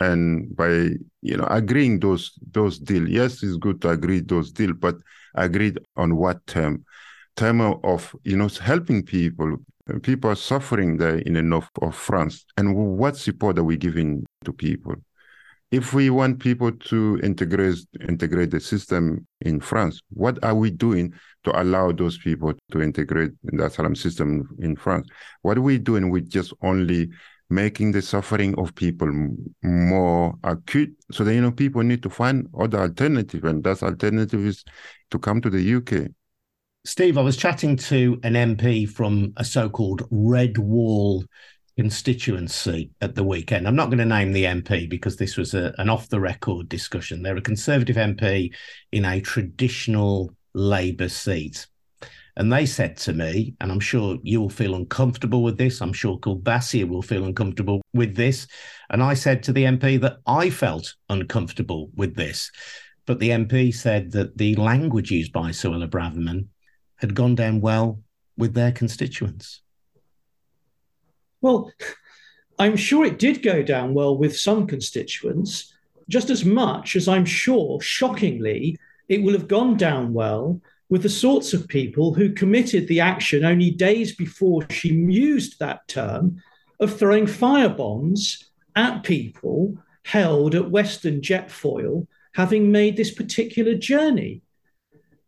and 0.00 0.54
by 0.56 0.90
you 1.22 1.36
know 1.36 1.46
agreeing 1.50 2.00
those 2.00 2.32
those 2.52 2.78
deal. 2.78 3.08
Yes 3.08 3.42
it's 3.42 3.56
good 3.56 3.80
to 3.82 3.90
agree 3.90 4.20
those 4.20 4.52
deal 4.52 4.72
but 4.72 4.96
agreed 5.34 5.78
on 5.96 6.16
what 6.16 6.46
term? 6.46 6.84
Term 7.36 7.60
of 7.60 8.14
you 8.24 8.36
know 8.36 8.48
helping 8.48 9.02
people. 9.02 9.56
People 10.02 10.30
are 10.30 10.36
suffering 10.36 10.98
there 10.98 11.16
in 11.16 11.32
the 11.32 11.42
north 11.42 11.70
of 11.80 11.94
france. 11.94 12.44
And 12.58 12.76
what 12.76 13.16
support 13.16 13.58
are 13.58 13.64
we 13.64 13.78
giving 13.78 14.26
to 14.44 14.52
people? 14.52 14.94
If 15.70 15.94
we 15.94 16.10
want 16.10 16.40
people 16.40 16.72
to 16.72 17.20
integrate 17.22 17.78
integrate 18.08 18.50
the 18.50 18.60
system 18.60 19.26
in 19.42 19.60
france 19.60 20.00
what 20.10 20.42
are 20.42 20.54
we 20.54 20.70
doing 20.70 21.12
to 21.44 21.60
allow 21.60 21.92
those 21.92 22.18
people 22.18 22.54
to 22.72 22.82
integrate 22.82 23.32
in 23.50 23.58
the 23.58 23.66
asylum 23.66 23.94
system 23.94 24.48
in 24.60 24.76
france? 24.76 25.08
What 25.42 25.58
are 25.58 25.62
we 25.62 25.78
doing 25.78 26.10
with 26.10 26.28
just 26.28 26.52
only 26.62 27.10
making 27.50 27.92
the 27.92 28.02
suffering 28.02 28.54
of 28.58 28.74
people 28.74 29.08
more 29.62 30.34
acute. 30.44 30.94
So 31.10 31.24
that 31.24 31.34
you 31.34 31.40
know 31.40 31.52
people 31.52 31.82
need 31.82 32.02
to 32.02 32.10
find 32.10 32.48
other 32.58 32.80
alternative 32.80 33.44
and 33.44 33.64
that 33.64 33.82
alternative 33.82 34.44
is 34.44 34.64
to 35.10 35.18
come 35.18 35.40
to 35.40 35.48
the 35.48 35.74
uk 35.76 36.10
steve 36.84 37.16
i 37.16 37.22
was 37.22 37.36
chatting 37.36 37.76
to 37.76 38.20
an 38.22 38.34
mp 38.34 38.88
from 38.90 39.32
a 39.38 39.44
so-called 39.44 40.06
red 40.10 40.58
wall 40.58 41.24
constituency 41.78 42.90
at 43.00 43.14
the 43.14 43.22
weekend. 43.22 43.68
I'm 43.68 43.76
not 43.76 43.86
going 43.86 43.98
to 43.98 44.04
name 44.04 44.32
the 44.32 44.42
mp 44.42 44.90
because 44.90 45.14
this 45.14 45.36
was 45.36 45.54
a, 45.54 45.72
an 45.78 45.88
off 45.88 46.08
the 46.08 46.18
record 46.18 46.68
discussion. 46.68 47.22
They're 47.22 47.36
a 47.36 47.40
conservative 47.40 47.94
mp 47.94 48.52
in 48.90 49.04
a 49.04 49.20
traditional 49.20 50.32
labour 50.54 51.08
seat 51.08 51.68
and 52.38 52.52
they 52.52 52.66
said 52.66 52.96
to 52.98 53.12
me, 53.12 53.54
and 53.60 53.72
I'm 53.72 53.80
sure 53.80 54.16
you 54.22 54.40
will 54.40 54.48
feel 54.48 54.76
uncomfortable 54.76 55.42
with 55.42 55.58
this, 55.58 55.82
I'm 55.82 55.92
sure 55.92 56.20
Kolbassia 56.20 56.88
will 56.88 57.02
feel 57.02 57.24
uncomfortable 57.24 57.82
with 57.92 58.14
this. 58.14 58.46
And 58.90 59.02
I 59.02 59.14
said 59.14 59.42
to 59.42 59.52
the 59.52 59.64
MP 59.64 60.00
that 60.00 60.18
I 60.24 60.48
felt 60.48 60.94
uncomfortable 61.08 61.90
with 61.96 62.14
this. 62.14 62.52
But 63.06 63.18
the 63.18 63.30
MP 63.30 63.74
said 63.74 64.12
that 64.12 64.38
the 64.38 64.54
language 64.54 65.10
used 65.10 65.32
by 65.32 65.50
Suella 65.50 65.90
Braverman 65.90 66.46
had 66.96 67.16
gone 67.16 67.34
down 67.34 67.60
well 67.60 68.00
with 68.36 68.54
their 68.54 68.70
constituents. 68.70 69.60
Well, 71.40 71.72
I'm 72.56 72.76
sure 72.76 73.04
it 73.04 73.18
did 73.18 73.42
go 73.42 73.64
down 73.64 73.94
well 73.94 74.16
with 74.16 74.38
some 74.38 74.68
constituents, 74.68 75.74
just 76.08 76.30
as 76.30 76.44
much 76.44 76.94
as 76.94 77.08
I'm 77.08 77.24
sure, 77.24 77.80
shockingly, 77.80 78.78
it 79.08 79.24
will 79.24 79.32
have 79.32 79.48
gone 79.48 79.76
down 79.76 80.12
well 80.12 80.60
with 80.88 81.02
the 81.02 81.08
sorts 81.08 81.52
of 81.52 81.68
people 81.68 82.14
who 82.14 82.32
committed 82.32 82.88
the 82.88 83.00
action 83.00 83.44
only 83.44 83.70
days 83.70 84.14
before 84.14 84.68
she 84.70 84.88
used 84.88 85.58
that 85.58 85.86
term 85.88 86.40
of 86.80 86.96
throwing 86.96 87.26
fire 87.26 87.68
bombs 87.68 88.50
at 88.74 89.02
people 89.02 89.76
held 90.04 90.54
at 90.54 90.70
Western 90.70 91.20
Jet 91.20 91.50
Foil 91.50 92.06
having 92.34 92.70
made 92.70 92.96
this 92.96 93.12
particular 93.12 93.74
journey. 93.74 94.42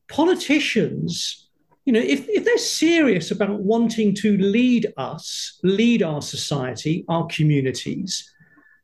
Politicians, 0.08 1.48
you 1.84 1.92
know, 1.92 2.00
if, 2.00 2.28
if 2.28 2.44
they're 2.44 2.58
serious 2.58 3.30
about 3.30 3.60
wanting 3.60 4.14
to 4.14 4.38
lead 4.38 4.92
us, 4.96 5.58
lead 5.62 6.02
our 6.02 6.22
society, 6.22 7.04
our 7.08 7.26
communities, 7.26 8.32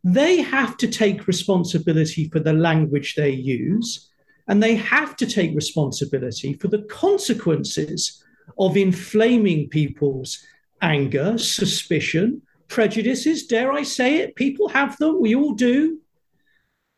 they 0.04 0.42
have 0.42 0.76
to 0.76 0.88
take 0.88 1.26
responsibility 1.26 2.28
for 2.28 2.40
the 2.40 2.52
language 2.52 3.14
they 3.14 3.30
use 3.30 4.10
and 4.48 4.62
they 4.62 4.76
have 4.76 5.16
to 5.16 5.26
take 5.26 5.54
responsibility 5.54 6.54
for 6.54 6.68
the 6.68 6.82
consequences 6.82 8.22
of 8.58 8.76
inflaming 8.76 9.68
people's 9.68 10.44
anger, 10.80 11.36
suspicion, 11.38 12.42
prejudices. 12.68 13.46
Dare 13.46 13.72
I 13.72 13.82
say 13.82 14.18
it? 14.18 14.36
People 14.36 14.68
have 14.68 14.96
them, 14.98 15.20
we 15.20 15.34
all 15.34 15.54
do. 15.54 16.00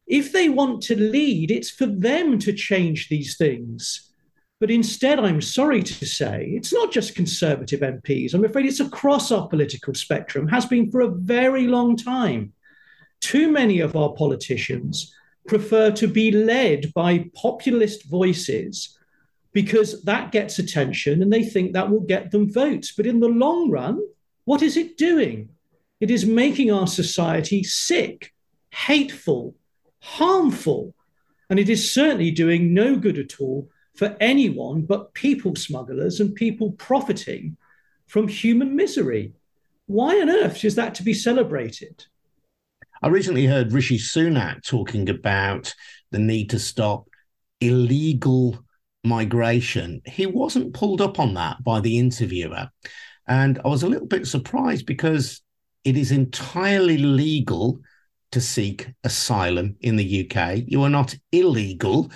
If 0.07 0.33
they 0.33 0.49
want 0.49 0.83
to 0.85 0.97
lead, 0.97 1.51
it's 1.51 1.71
for 1.71 1.87
them 1.87 2.39
to 2.41 2.53
change 2.53 3.09
these 3.09 3.37
things. 3.37 4.11
But 4.61 4.71
instead, 4.71 5.21
I'm 5.21 5.41
sorry 5.41 5.83
to 5.83 6.07
say, 6.07 6.51
it's 6.55 6.73
not 6.73 6.91
just 6.91 7.15
Conservative 7.15 7.81
MPs. 7.81 8.35
I'm 8.35 8.45
afraid 8.45 8.67
it's 8.67 8.81
across 8.81 9.31
our 9.31 9.47
political 9.47 9.95
spectrum, 9.95 10.49
has 10.49 10.67
been 10.67 10.91
for 10.91 11.03
a 11.03 11.11
very 11.11 11.67
long 11.67 11.97
time. 11.97 12.53
Too 13.21 13.53
many 13.53 13.81
of 13.81 13.95
our 13.95 14.13
politicians 14.15 15.15
prefer 15.49 15.91
to 15.93 16.07
be 16.07 16.31
led 16.31 16.93
by 16.95 17.31
populist 17.35 18.09
voices 18.09 18.97
because 19.53 20.03
that 20.05 20.31
gets 20.31 20.59
attention 20.59 21.23
and 21.23 21.33
they 21.33 21.43
think 21.43 21.73
that 21.73 21.91
will 21.91 22.01
get 22.01 22.31
them 22.31 22.53
votes. 22.53 22.93
But 22.97 23.07
in 23.07 23.21
the 23.21 23.29
long 23.29 23.71
run, 23.71 24.01
what 24.45 24.63
is 24.63 24.77
it 24.77 24.97
doing? 24.97 25.49
It 26.01 26.11
is 26.11 26.25
making 26.25 26.71
our 26.71 26.87
society 26.87 27.65
sick, 27.65 28.33
hateful, 28.71 29.57
harmful, 30.01 30.95
and 31.51 31.59
it 31.59 31.69
is 31.69 31.93
certainly 31.93 32.31
doing 32.31 32.73
no 32.73 32.97
good 32.97 33.19
at 33.19 33.41
all 33.41 33.69
for 33.95 34.17
anyone 34.21 34.83
but 34.83 35.13
people 35.15 35.57
smugglers 35.57 36.21
and 36.21 36.35
people 36.35 36.73
profiting 36.73 37.57
from 38.07 38.29
human 38.29 38.77
misery. 38.77 39.33
Why 39.87 40.21
on 40.21 40.31
earth 40.31 40.65
is 40.65 40.77
that 40.77 40.95
to 40.97 41.03
be 41.03 41.15
celebrated? 41.15 42.07
I 43.03 43.09
recently 43.09 43.47
heard 43.47 43.73
Rishi 43.73 43.99
Sunak 43.99 44.67
talking 44.67 45.09
about 45.09 45.75
the 46.11 46.19
need 46.19 46.51
to 46.51 46.59
stop 46.59 47.09
illegal 47.61 48.59
migration. 49.05 50.01
He 50.05 50.27
wasn't 50.27 50.75
pulled 50.75 51.01
up 51.01 51.19
on 51.21 51.35
that 51.35 51.63
by 51.63 51.81
the 51.81 51.99
interviewer. 51.99 52.69
And 53.27 53.61
I 53.65 53.69
was 53.69 53.83
a 53.83 53.89
little 53.89 54.07
bit 54.07 54.27
surprised 54.27 54.87
because 54.87 55.43
it 55.85 55.97
is 55.97 56.11
entirely 56.11 56.99
legal 56.99 57.79
to 58.33 58.41
seek 58.41 58.89
asylum 59.05 59.77
in 59.81 59.97
the 59.97 60.29
UK. 60.29 60.65
You 60.67 60.83
are 60.83 60.91
not 60.91 61.15
illegal 61.33 62.11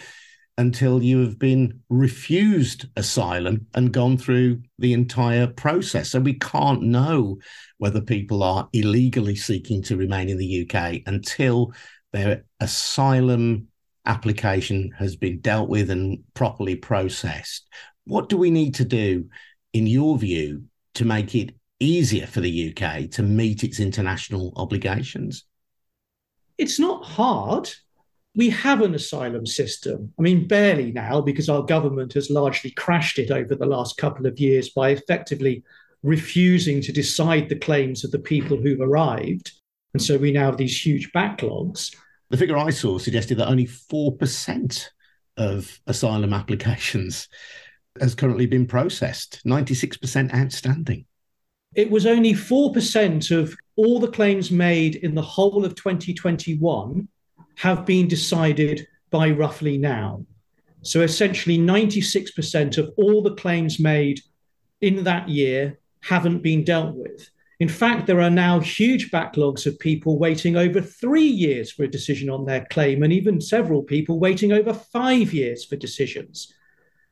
until 0.58 1.02
you 1.02 1.20
have 1.20 1.38
been 1.38 1.80
refused 1.88 2.86
asylum 2.96 3.66
and 3.74 3.92
gone 3.92 4.18
through 4.18 4.62
the 4.78 4.92
entire 4.92 5.46
process. 5.46 6.10
So 6.10 6.20
we 6.20 6.34
can't 6.34 6.82
know 6.82 7.38
whether 7.82 8.00
people 8.00 8.44
are 8.44 8.68
illegally 8.72 9.34
seeking 9.34 9.82
to 9.82 9.96
remain 9.96 10.28
in 10.28 10.38
the 10.38 10.62
UK 10.62 11.02
until 11.06 11.72
their 12.12 12.44
asylum 12.60 13.66
application 14.06 14.92
has 14.96 15.16
been 15.16 15.40
dealt 15.40 15.68
with 15.68 15.90
and 15.90 16.22
properly 16.32 16.76
processed. 16.76 17.66
What 18.04 18.28
do 18.28 18.36
we 18.36 18.52
need 18.52 18.76
to 18.76 18.84
do, 18.84 19.28
in 19.72 19.88
your 19.88 20.16
view, 20.16 20.62
to 20.94 21.04
make 21.04 21.34
it 21.34 21.56
easier 21.80 22.28
for 22.28 22.40
the 22.40 22.70
UK 22.70 23.10
to 23.10 23.24
meet 23.24 23.64
its 23.64 23.80
international 23.80 24.52
obligations? 24.54 25.44
It's 26.58 26.78
not 26.78 27.04
hard 27.04 27.68
we 28.34 28.48
have 28.48 28.80
an 28.80 28.94
asylum 28.94 29.44
system. 29.44 30.12
I 30.18 30.22
mean, 30.22 30.48
barely 30.48 30.90
now, 30.90 31.20
because 31.20 31.48
our 31.48 31.62
government 31.62 32.14
has 32.14 32.30
largely 32.30 32.70
crashed 32.70 33.18
it 33.18 33.30
over 33.30 33.54
the 33.54 33.66
last 33.66 33.98
couple 33.98 34.26
of 34.26 34.38
years 34.40 34.70
by 34.70 34.90
effectively 34.90 35.62
refusing 36.02 36.80
to 36.82 36.92
decide 36.92 37.48
the 37.48 37.56
claims 37.56 38.04
of 38.04 38.10
the 38.10 38.18
people 38.18 38.56
who've 38.56 38.80
arrived. 38.80 39.52
And 39.94 40.02
so 40.02 40.16
we 40.16 40.32
now 40.32 40.46
have 40.46 40.56
these 40.56 40.84
huge 40.84 41.12
backlogs. 41.12 41.94
The 42.30 42.36
figure 42.36 42.56
I 42.56 42.70
saw 42.70 42.98
suggested 42.98 43.38
that 43.38 43.48
only 43.48 43.66
4% 43.66 44.88
of 45.36 45.80
asylum 45.86 46.32
applications 46.32 47.28
has 48.00 48.14
currently 48.14 48.46
been 48.46 48.66
processed, 48.66 49.40
96% 49.46 50.34
outstanding. 50.34 51.04
It 51.74 51.90
was 51.90 52.06
only 52.06 52.32
4% 52.32 53.36
of 53.36 53.54
all 53.76 54.00
the 54.00 54.10
claims 54.10 54.50
made 54.50 54.96
in 54.96 55.14
the 55.14 55.22
whole 55.22 55.64
of 55.64 55.74
2021 55.74 57.08
have 57.56 57.86
been 57.86 58.08
decided 58.08 58.86
by 59.10 59.30
roughly 59.30 59.78
now. 59.78 60.24
So 60.82 61.02
essentially, 61.02 61.58
96% 61.58 62.78
of 62.78 62.92
all 62.96 63.22
the 63.22 63.34
claims 63.34 63.78
made 63.78 64.20
in 64.80 65.04
that 65.04 65.28
year 65.28 65.78
haven't 66.02 66.42
been 66.42 66.64
dealt 66.64 66.94
with. 66.94 67.30
In 67.60 67.68
fact, 67.68 68.06
there 68.06 68.20
are 68.20 68.30
now 68.30 68.58
huge 68.58 69.10
backlogs 69.10 69.66
of 69.66 69.78
people 69.78 70.18
waiting 70.18 70.56
over 70.56 70.80
three 70.80 71.26
years 71.26 71.70
for 71.70 71.84
a 71.84 71.90
decision 71.90 72.28
on 72.28 72.44
their 72.44 72.66
claim, 72.70 73.02
and 73.02 73.12
even 73.12 73.40
several 73.40 73.82
people 73.82 74.18
waiting 74.18 74.52
over 74.52 74.74
five 74.74 75.32
years 75.32 75.64
for 75.64 75.76
decisions. 75.76 76.52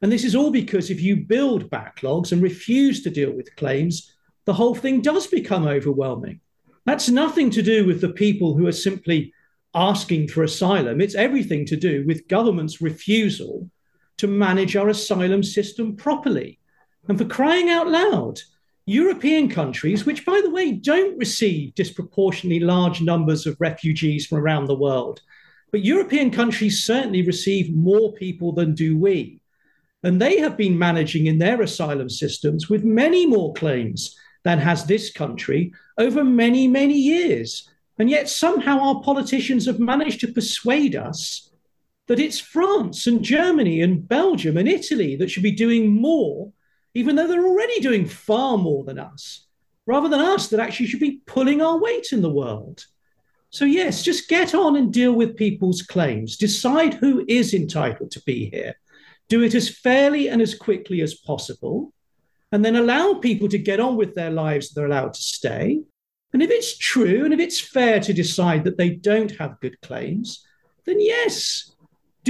And 0.02 0.11
this 0.11 0.25
is 0.25 0.35
all 0.35 0.50
because 0.50 0.90
if 0.90 1.00
you 1.00 1.16
build 1.16 1.70
backlogs 1.70 2.32
and 2.32 2.42
refuse 2.42 3.02
to 3.02 3.11
deal 3.11 3.30
with 3.32 3.54
claims, 3.56 4.12
the 4.44 4.54
whole 4.54 4.75
thing 4.75 5.02
does 5.02 5.26
become 5.26 5.68
overwhelming. 5.68 6.40
That's 6.87 7.09
nothing 7.09 7.50
to 7.50 7.62
do 7.62 7.87
with 7.87 8.00
the 8.00 8.09
people 8.09 8.56
who 8.56 8.66
are 8.66 8.73
simply 8.73 9.32
asking 9.75 10.28
for 10.28 10.42
asylum. 10.42 11.00
It's 11.00 11.14
everything 11.14 11.64
to 11.66 11.76
do 11.76 12.04
with 12.06 12.26
government's 12.26 12.80
refusal 12.80 13.70
to 14.16 14.26
manage 14.26 14.75
our 14.75 14.88
asylum 14.88 15.42
system 15.42 15.94
properly. 15.97 16.59
And 17.06 17.16
for 17.16 17.25
crying 17.25 17.70
out 17.70 17.88
loud, 17.88 18.40
European 18.87 19.49
countries, 19.49 20.04
which, 20.04 20.25
by 20.25 20.40
the 20.42 20.50
way, 20.50 20.72
don't 20.72 21.18
receive 21.18 21.75
disproportionately 21.75 22.60
large 22.60 23.00
numbers 23.00 23.46
of 23.46 23.60
refugees 23.60 24.26
from 24.26 24.38
around 24.38 24.66
the 24.66 24.75
world, 24.75 25.20
but 25.70 25.84
European 25.84 26.30
countries 26.30 26.84
certainly 26.84 27.22
receive 27.22 27.75
more 27.75 28.12
people 28.14 28.52
than 28.52 28.75
do 28.75 28.99
we. 28.99 29.40
And 30.02 30.20
they 30.20 30.38
have 30.38 30.56
been 30.56 30.78
managing 30.78 31.26
in 31.26 31.38
their 31.38 31.60
asylum 31.60 32.08
systems 32.08 32.68
with 32.68 32.84
many 32.84 33.26
more 33.26 33.52
claims 33.52 34.16
than 34.44 34.58
has 34.58 34.84
this 34.84 35.12
country 35.12 35.72
over 35.99 36.25
many, 36.25 36.66
many 36.66 36.94
years. 36.94 37.68
And 37.99 38.08
yet 38.08 38.28
somehow 38.28 38.80
our 38.80 39.02
politicians 39.02 39.66
have 39.66 39.78
managed 39.78 40.20
to 40.20 40.32
persuade 40.32 40.96
us 40.96 41.50
that 42.06 42.18
it's 42.18 42.40
France 42.40 43.06
and 43.06 43.22
Germany 43.22 43.82
and 43.82 44.08
Belgium 44.08 44.56
and 44.56 44.66
Italy 44.66 45.16
that 45.16 45.30
should 45.30 45.42
be 45.42 45.52
doing 45.52 46.00
more 46.00 46.50
even 46.94 47.16
though 47.16 47.26
they're 47.26 47.47
already 47.47 47.80
doing 47.80 48.06
far 48.06 48.59
more 48.59 48.85
than 48.85 48.99
us, 48.99 49.47
rather 49.87 50.09
than 50.09 50.20
us 50.20 50.49
that 50.49 50.61
actually 50.61 50.87
should 50.87 51.00
be 51.00 51.20
pulling 51.26 51.61
our 51.61 51.78
weight 51.78 52.09
in 52.12 52.23
the 52.23 52.30
world. 52.30 52.85
So, 53.50 53.64
yes, 53.64 54.04
just 54.04 54.28
get 54.28 54.54
on 54.54 54.76
and 54.76 54.92
deal 54.92 55.12
with 55.12 55.37
people's 55.37 55.82
claims, 55.82 56.37
decide 56.37 56.94
who 56.94 57.25
is 57.26 57.52
entitled 57.52 58.12
to 58.12 58.23
be 58.23 58.50
here, 58.50 58.75
do 59.28 59.42
it 59.42 59.54
as 59.54 59.68
fairly 59.68 60.28
and 60.28 60.40
as 60.40 60.54
quickly 60.54 61.00
as 61.00 61.14
possible, 61.14 61.92
and 62.52 62.64
then 62.64 62.76
allow 62.76 63.14
people 63.14 63.49
to 63.49 63.59
get 63.59 63.80
on 63.80 63.97
with 63.97 64.14
their 64.14 64.30
lives 64.30 64.70
they're 64.70 64.87
allowed 64.87 65.14
to 65.14 65.23
stay. 65.23 65.82
And 66.32 66.42
if 66.42 66.50
it's 66.50 66.78
true 66.78 67.25
and 67.25 67.35
if 67.35 67.40
it's 67.40 67.61
fair 67.61 67.99
to 68.00 68.12
decide 68.12 68.64
that 68.64 68.76
they 68.76 68.90
don't 68.90 69.37
have 69.37 69.61
good 69.61 69.80
claims, 69.80 70.44
then 70.85 71.00
yes, 71.00 71.73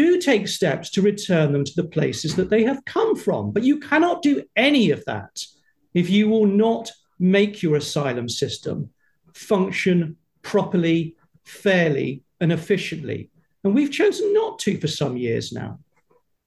do 0.00 0.18
take 0.18 0.48
steps 0.48 0.88
to 0.88 1.02
return 1.02 1.52
them 1.52 1.62
to 1.62 1.72
the 1.76 1.88
places 1.96 2.34
that 2.36 2.48
they 2.48 2.62
have 2.62 2.82
come 2.86 3.14
from. 3.14 3.50
But 3.50 3.64
you 3.64 3.78
cannot 3.78 4.22
do 4.22 4.42
any 4.56 4.90
of 4.92 5.04
that 5.04 5.44
if 5.92 6.08
you 6.08 6.26
will 6.26 6.46
not 6.46 6.90
make 7.18 7.62
your 7.62 7.76
asylum 7.76 8.26
system 8.26 8.88
function 9.34 10.16
properly, 10.40 11.16
fairly, 11.44 12.22
and 12.40 12.50
efficiently. 12.50 13.28
And 13.62 13.74
we've 13.74 13.92
chosen 13.92 14.32
not 14.32 14.58
to 14.60 14.80
for 14.80 14.88
some 14.88 15.18
years 15.18 15.52
now. 15.52 15.78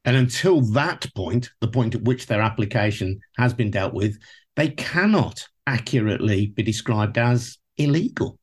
And 0.03 0.17
until 0.17 0.61
that 0.71 1.05
point, 1.15 1.51
the 1.59 1.67
point 1.67 1.93
at 1.93 2.01
which 2.01 2.25
their 2.25 2.41
application 2.41 3.19
has 3.37 3.53
been 3.53 3.69
dealt 3.69 3.93
with, 3.93 4.17
they 4.55 4.69
cannot 4.69 5.47
accurately 5.67 6.47
be 6.47 6.63
described 6.63 7.19
as 7.19 7.59
illegal. 7.77 8.39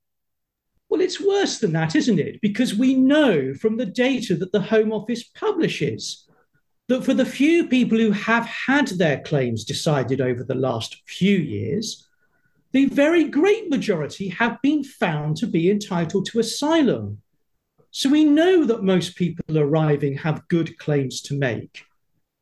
Well, 0.90 1.00
it's 1.00 1.20
worse 1.20 1.60
than 1.60 1.72
that, 1.72 1.94
isn't 1.94 2.18
it? 2.18 2.40
Because 2.40 2.74
we 2.74 2.94
know 2.94 3.54
from 3.54 3.76
the 3.76 3.86
data 3.86 4.34
that 4.34 4.50
the 4.50 4.60
Home 4.60 4.92
Office 4.92 5.22
publishes 5.22 6.28
that 6.88 7.04
for 7.04 7.14
the 7.14 7.24
few 7.24 7.68
people 7.68 7.96
who 7.96 8.10
have 8.10 8.44
had 8.46 8.88
their 8.88 9.20
claims 9.20 9.64
decided 9.64 10.20
over 10.20 10.42
the 10.42 10.56
last 10.56 11.00
few 11.06 11.38
years, 11.38 12.08
the 12.72 12.86
very 12.86 13.24
great 13.24 13.70
majority 13.70 14.28
have 14.30 14.60
been 14.62 14.82
found 14.82 15.36
to 15.36 15.46
be 15.46 15.70
entitled 15.70 16.26
to 16.26 16.40
asylum. 16.40 17.22
So 17.92 18.08
we 18.10 18.24
know 18.24 18.64
that 18.64 18.82
most 18.82 19.14
people 19.14 19.58
arriving 19.58 20.16
have 20.18 20.48
good 20.48 20.76
claims 20.78 21.22
to 21.22 21.34
make. 21.34 21.84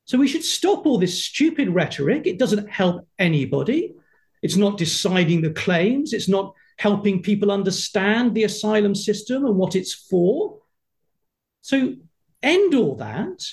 So 0.07 0.17
we 0.17 0.29
should 0.29 0.45
stop 0.45 0.87
all 0.87 0.97
this 0.97 1.23
stupid 1.23 1.69
rhetoric. 1.69 2.27
It 2.27 2.39
doesn't 2.39 2.71
help 2.71 3.07
anybody. 3.19 3.95
It's 4.43 4.57
not 4.57 4.79
deciding 4.79 5.43
the 5.43 5.51
claims. 5.51 6.15
It's 6.15 6.29
not 6.29 6.55
helping 6.79 7.23
people 7.23 7.51
understand 7.51 8.35
the 8.35 8.45
asylum 8.45 8.95
system 8.95 9.45
and 9.45 9.57
what 9.57 9.77
it's 9.77 9.93
for. 9.93 10.59
So 11.61 11.95
end 12.43 12.75
all 12.75 12.95
that 12.97 13.45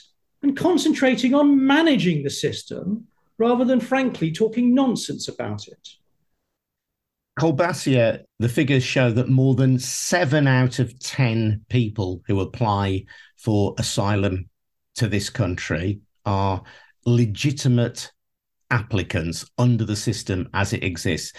and 0.42 0.56
concentrating 0.56 1.34
on 1.34 1.66
managing 1.66 2.24
the 2.24 2.30
system 2.30 3.08
rather 3.38 3.66
than, 3.66 3.80
frankly, 3.80 4.32
talking 4.32 4.74
nonsense 4.74 5.28
about 5.28 5.68
it. 5.68 5.90
Kolbassia, 7.40 8.24
the 8.40 8.48
figures 8.48 8.84
show 8.84 9.12
that 9.12 9.28
more 9.28 9.56
than 9.56 9.78
seven 9.78 10.48
out 10.48 10.80
of 10.80 10.98
10 11.00 11.66
people 11.68 12.22
who 12.28 12.40
apply 12.40 13.06
for 13.38 13.76
asylum 13.78 14.50
to 14.96 15.08
this 15.08 15.30
country 15.30 16.00
are 16.26 16.64
legitimate 17.06 18.12
applicants 18.72 19.46
under 19.58 19.84
the 19.84 19.96
system 19.96 20.50
as 20.54 20.74
it 20.74 20.84
exists. 20.84 21.34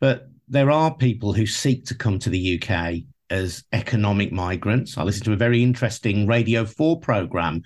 But 0.00 0.28
there 0.50 0.70
are 0.72 0.92
people 0.92 1.32
who 1.32 1.46
seek 1.46 1.86
to 1.86 1.94
come 1.94 2.18
to 2.18 2.28
the 2.28 2.60
UK 2.60 3.04
as 3.30 3.62
economic 3.72 4.32
migrants. 4.32 4.98
I 4.98 5.04
listened 5.04 5.26
to 5.26 5.32
a 5.32 5.36
very 5.36 5.62
interesting 5.62 6.26
Radio 6.26 6.64
4 6.64 6.98
program. 6.98 7.62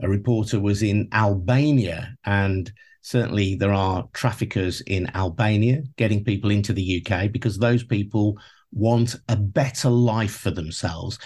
A 0.00 0.08
reporter 0.08 0.58
was 0.58 0.82
in 0.82 1.10
Albania, 1.12 2.16
and 2.24 2.72
certainly 3.02 3.54
there 3.54 3.74
are 3.74 4.08
traffickers 4.14 4.80
in 4.80 5.14
Albania 5.14 5.82
getting 5.98 6.24
people 6.24 6.50
into 6.50 6.72
the 6.72 7.04
UK 7.04 7.30
because 7.30 7.58
those 7.58 7.84
people 7.84 8.38
want 8.72 9.14
a 9.28 9.36
better 9.36 9.90
life 9.90 10.36
for 10.36 10.50
themselves. 10.50 11.18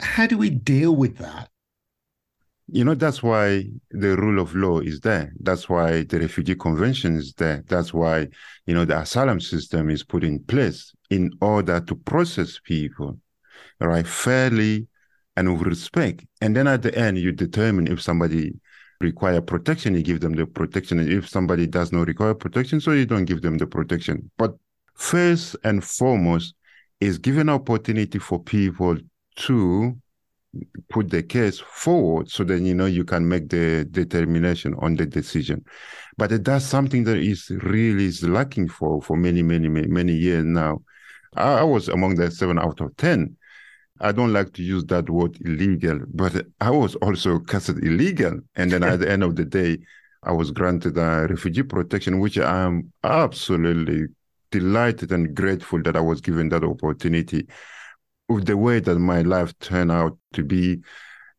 How 0.00 0.26
do 0.26 0.36
we 0.36 0.50
deal 0.50 0.96
with 0.96 1.16
that? 1.18 1.48
You 2.66 2.84
know, 2.84 2.94
that's 2.94 3.22
why 3.22 3.66
the 3.90 4.16
rule 4.16 4.40
of 4.40 4.54
law 4.54 4.80
is 4.80 5.00
there. 5.00 5.32
That's 5.40 5.68
why 5.68 6.04
the 6.04 6.18
refugee 6.18 6.54
convention 6.54 7.16
is 7.16 7.34
there. 7.34 7.62
That's 7.68 7.92
why, 7.92 8.28
you 8.66 8.74
know, 8.74 8.86
the 8.86 8.98
asylum 8.98 9.40
system 9.40 9.90
is 9.90 10.02
put 10.02 10.24
in 10.24 10.42
place 10.44 10.94
in 11.10 11.30
order 11.42 11.80
to 11.80 11.94
process 11.94 12.58
people, 12.64 13.18
right, 13.80 14.06
fairly 14.06 14.86
and 15.36 15.52
with 15.52 15.66
respect. 15.66 16.24
And 16.40 16.56
then 16.56 16.66
at 16.66 16.82
the 16.82 16.96
end, 16.96 17.18
you 17.18 17.32
determine 17.32 17.86
if 17.86 18.00
somebody 18.00 18.54
require 19.00 19.40
protection, 19.40 19.94
you 19.94 20.02
give 20.02 20.20
them 20.20 20.32
the 20.32 20.46
protection. 20.46 20.98
And 21.00 21.12
if 21.12 21.28
somebody 21.28 21.66
does 21.66 21.92
not 21.92 22.06
require 22.06 22.34
protection, 22.34 22.80
so 22.80 22.92
you 22.92 23.04
don't 23.04 23.26
give 23.26 23.42
them 23.42 23.58
the 23.58 23.66
protection. 23.66 24.30
But 24.38 24.54
first 24.94 25.56
and 25.64 25.84
foremost 25.84 26.54
is 27.00 27.18
giving 27.18 27.48
opportunity 27.48 28.18
for 28.18 28.42
people 28.42 28.96
to 29.36 29.96
put 30.88 31.10
the 31.10 31.22
case 31.22 31.58
forward 31.58 32.30
so 32.30 32.44
then 32.44 32.64
you 32.64 32.74
know 32.74 32.86
you 32.86 33.04
can 33.04 33.26
make 33.28 33.48
the 33.48 33.84
determination 33.90 34.74
on 34.78 34.96
the 34.96 35.06
decision. 35.06 35.64
But 36.16 36.44
that's 36.44 36.64
something 36.64 37.04
that 37.04 37.16
is 37.16 37.50
really 37.50 38.06
is 38.06 38.22
lacking 38.22 38.68
for 38.68 39.02
for 39.02 39.16
many 39.16 39.42
many 39.42 39.68
many, 39.68 39.88
many 39.88 40.12
years 40.12 40.44
now. 40.44 40.82
I, 41.36 41.60
I 41.60 41.62
was 41.62 41.88
among 41.88 42.16
the 42.16 42.30
seven 42.30 42.58
out 42.58 42.80
of 42.80 42.96
ten. 42.96 43.36
I 44.00 44.12
don't 44.12 44.32
like 44.32 44.52
to 44.54 44.62
use 44.62 44.84
that 44.86 45.08
word 45.08 45.38
illegal, 45.44 46.00
but 46.12 46.46
I 46.60 46.70
was 46.70 46.96
also 46.96 47.38
considered 47.38 47.84
illegal. 47.84 48.40
And 48.56 48.70
then 48.70 48.82
at 48.82 48.98
the 48.98 49.10
end 49.10 49.22
of 49.22 49.36
the 49.36 49.44
day, 49.44 49.78
I 50.24 50.32
was 50.32 50.50
granted 50.50 50.98
a 50.98 51.28
refugee 51.28 51.62
protection, 51.62 52.18
which 52.18 52.38
I 52.38 52.62
am 52.64 52.92
absolutely 53.04 54.06
delighted 54.50 55.12
and 55.12 55.34
grateful 55.34 55.82
that 55.82 55.96
I 55.96 56.00
was 56.00 56.20
given 56.20 56.48
that 56.48 56.64
opportunity 56.64 57.46
with 58.28 58.46
the 58.46 58.56
way 58.56 58.80
that 58.80 58.98
my 58.98 59.22
life 59.22 59.56
turned 59.58 59.92
out 59.92 60.16
to 60.32 60.42
be 60.42 60.80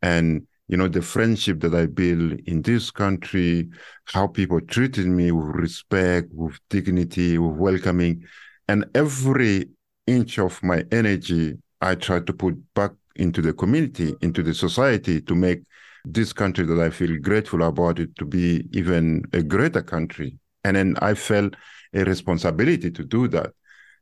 and 0.02 0.46
you 0.68 0.78
know 0.78 0.88
the 0.88 1.02
friendship 1.02 1.60
that 1.60 1.74
i 1.74 1.86
built 1.86 2.40
in 2.46 2.62
this 2.62 2.92
country 2.92 3.70
how 4.06 4.28
people 4.28 4.60
treated 4.62 5.08
me 5.08 5.32
with 5.32 5.56
respect 5.56 6.28
with 6.32 6.60
dignity 6.70 7.38
with 7.38 7.56
welcoming 7.56 8.24
and 8.68 8.86
every 8.96 9.66
inch 10.08 10.38
of 10.38 10.62
my 10.64 10.84
energy 10.92 11.58
i 11.82 11.96
tried 11.96 12.26
to 12.28 12.34
put 12.34 12.56
back 12.74 12.92
into 13.16 13.42
the 13.42 13.54
community 13.54 14.14
into 14.22 14.44
the 14.44 14.54
society 14.54 15.22
to 15.22 15.36
make 15.36 15.62
this 16.04 16.34
country 16.34 16.66
that 16.66 16.80
i 16.80 16.90
feel 16.90 17.18
grateful 17.20 17.64
about 17.64 18.00
it 18.00 18.16
to 18.16 18.26
be 18.26 18.68
even 18.74 19.24
a 19.34 19.42
greater 19.42 19.82
country. 19.82 20.38
And 20.64 20.78
then 20.78 20.96
i 21.02 21.14
felt 21.14 21.56
a 21.94 22.04
responsibility 22.04 22.92
to 22.92 23.04
do 23.04 23.28
that 23.30 23.52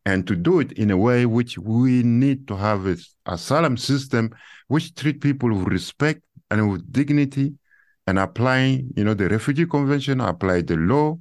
and 0.06 0.28
to 0.28 0.36
do 0.36 0.60
it 0.60 0.72
in 0.74 0.92
a 0.92 0.98
way 0.98 1.26
which 1.26 1.58
we 1.58 2.04
need 2.04 2.48
to 2.48 2.56
have 2.56 2.86
a 2.86 2.98
asylum 3.26 3.78
system 3.78 4.30
which 4.68 4.94
treat 4.96 5.22
people 5.22 5.50
with 5.50 5.68
respect 5.68 6.22
and 6.52 6.70
with 6.70 6.92
dignity 6.92 7.54
and 8.08 8.20
applying 8.20 8.90
you 8.96 9.04
know 9.04 9.14
the 9.14 9.30
refugee 9.30 9.66
convention 9.66 10.20
apply 10.20 10.62
the 10.62 10.76
law 10.76 11.18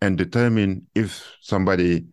and 0.00 0.18
determine 0.18 0.86
if 0.94 1.36
somebody 1.40 2.06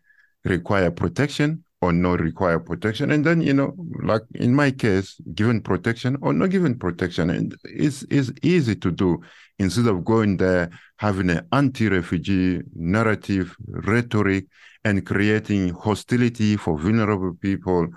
require 0.43 0.91
protection 0.91 1.63
or 1.81 1.93
not 1.93 2.19
require 2.19 2.59
protection. 2.59 3.11
And 3.11 3.25
then, 3.25 3.41
you 3.41 3.53
know, 3.53 3.75
like 4.01 4.23
in 4.33 4.55
my 4.55 4.71
case, 4.71 5.19
given 5.33 5.61
protection 5.61 6.17
or 6.21 6.33
not 6.33 6.49
given 6.49 6.77
protection. 6.77 7.29
And 7.29 7.55
it's, 7.63 8.03
it's 8.09 8.31
easy 8.41 8.75
to 8.75 8.91
do 8.91 9.21
instead 9.59 9.87
of 9.87 10.03
going 10.03 10.37
there, 10.37 10.69
having 10.97 11.29
an 11.29 11.47
anti 11.51 11.87
refugee 11.87 12.61
narrative, 12.73 13.55
rhetoric, 13.67 14.45
and 14.85 15.05
creating 15.05 15.69
hostility 15.73 16.55
for 16.55 16.77
vulnerable 16.77 17.33
people 17.41 17.87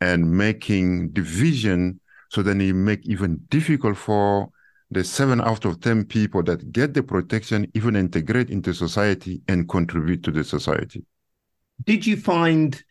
and 0.00 0.30
making 0.30 1.10
division 1.10 1.98
so 2.28 2.42
then 2.42 2.60
it 2.60 2.74
make 2.74 3.04
even 3.06 3.40
difficult 3.48 3.96
for 3.96 4.50
the 4.90 5.02
seven 5.02 5.40
out 5.40 5.64
of 5.64 5.80
10 5.80 6.04
people 6.04 6.42
that 6.44 6.70
get 6.70 6.94
the 6.94 7.02
protection 7.02 7.66
even 7.74 7.96
integrate 7.96 8.50
into 8.50 8.72
society 8.72 9.40
and 9.48 9.68
contribute 9.68 10.22
to 10.22 10.30
the 10.30 10.44
society. 10.44 11.04
Did 11.84 12.06
you 12.06 12.16
find 12.16 12.82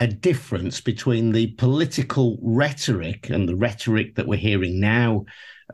a 0.00 0.06
difference 0.06 0.80
between 0.80 1.32
the 1.32 1.48
political 1.52 2.38
rhetoric 2.42 3.30
and 3.30 3.48
the 3.48 3.56
rhetoric 3.56 4.14
that 4.14 4.26
we're 4.26 4.38
hearing 4.38 4.78
now 4.80 5.24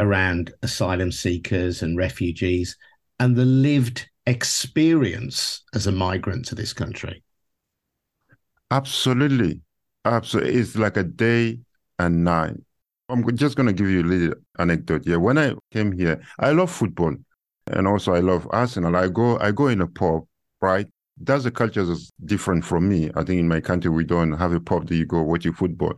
around 0.01 0.53
asylum 0.63 1.13
seekers 1.13 1.83
and 1.83 1.97
refugees 1.97 2.77
and 3.19 3.37
the 3.37 3.45
lived 3.45 4.09
experience 4.27 5.63
as 5.75 5.87
a 5.87 5.93
migrant 5.93 6.47
to 6.47 6.55
this 6.55 6.73
country? 6.73 7.23
Absolutely. 8.71 9.61
Absolutely. 10.05 10.55
It's 10.55 10.77
like 10.77 10.97
a 10.97 11.05
day 11.05 11.61
and 11.99 12.25
night. 12.25 12.57
I'm 13.09 13.37
just 13.37 13.57
going 13.57 13.67
to 13.67 13.73
give 13.73 13.89
you 13.89 14.03
a 14.03 14.05
little 14.05 14.35
anecdote 14.59 15.05
here. 15.05 15.21
When 15.21 15.39
I 15.39 15.55
came 15.71 15.93
here, 15.93 16.23
I 16.39 16.51
love 16.53 16.71
football 16.71 17.15
and 17.67 17.87
also 17.87 18.15
I 18.15 18.21
love 18.21 18.49
Arsenal. 18.51 18.97
I 18.97 19.09
go 19.09 19.39
I 19.39 19.53
go 19.53 19.69
in 19.69 19.81
a 19.81 19.87
pub, 19.87 20.25
right? 20.61 20.87
That's 21.19 21.45
the 21.45 21.51
culture 21.51 21.85
that's 21.85 22.11
different 22.25 22.65
from 22.65 22.89
me. 22.89 23.11
I 23.15 23.23
think 23.25 23.41
in 23.41 23.49
my 23.49 23.61
country 23.61 23.91
we 23.91 24.05
don't 24.05 24.33
have 24.33 24.53
a 24.53 24.61
pub 24.61 24.89
that 24.89 24.97
you 24.97 25.07
go 25.07 25.23
watching 25.23 25.53
football. 25.53 25.95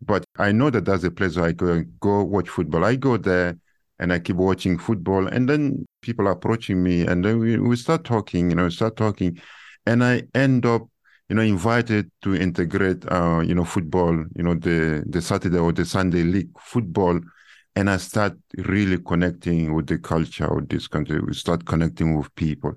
But 0.00 0.24
I 0.38 0.52
know 0.52 0.70
that 0.70 0.84
that's 0.84 1.04
a 1.04 1.10
place 1.10 1.36
where 1.36 1.46
I 1.46 1.52
go 1.52 1.82
go 2.00 2.22
watch 2.24 2.48
football. 2.48 2.84
I 2.84 2.96
go 2.96 3.16
there 3.16 3.56
and 3.98 4.12
I 4.12 4.18
keep 4.18 4.36
watching 4.36 4.78
football 4.78 5.26
and 5.26 5.48
then 5.48 5.86
people 6.00 6.26
are 6.28 6.32
approaching 6.32 6.82
me 6.82 7.06
and 7.06 7.24
then 7.24 7.38
we, 7.38 7.58
we 7.58 7.76
start 7.76 8.04
talking, 8.04 8.50
you 8.50 8.56
know, 8.56 8.68
start 8.68 8.96
talking 8.96 9.38
and 9.86 10.02
I 10.02 10.22
end 10.34 10.66
up 10.66 10.88
you 11.32 11.36
know, 11.36 11.42
invited 11.42 12.10
to 12.20 12.34
integrate, 12.34 13.10
uh, 13.10 13.40
you 13.40 13.54
know, 13.54 13.64
football, 13.64 14.12
you 14.36 14.42
know, 14.42 14.54
the 14.54 15.02
the 15.08 15.22
Saturday 15.22 15.56
or 15.56 15.72
the 15.72 15.86
Sunday 15.86 16.24
league 16.24 16.50
football, 16.58 17.18
and 17.74 17.88
I 17.88 17.96
start 17.96 18.36
really 18.58 18.98
connecting 18.98 19.74
with 19.74 19.86
the 19.86 19.96
culture 19.96 20.44
of 20.44 20.68
this 20.68 20.88
country. 20.88 21.20
We 21.20 21.32
start 21.32 21.64
connecting 21.64 22.18
with 22.18 22.34
people, 22.34 22.74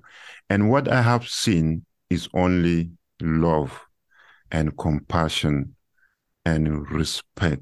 and 0.48 0.70
what 0.70 0.90
I 0.90 1.02
have 1.02 1.28
seen 1.28 1.84
is 2.08 2.30
only 2.32 2.92
love, 3.20 3.78
and 4.50 4.74
compassion, 4.78 5.76
and 6.46 6.90
respect, 6.90 7.60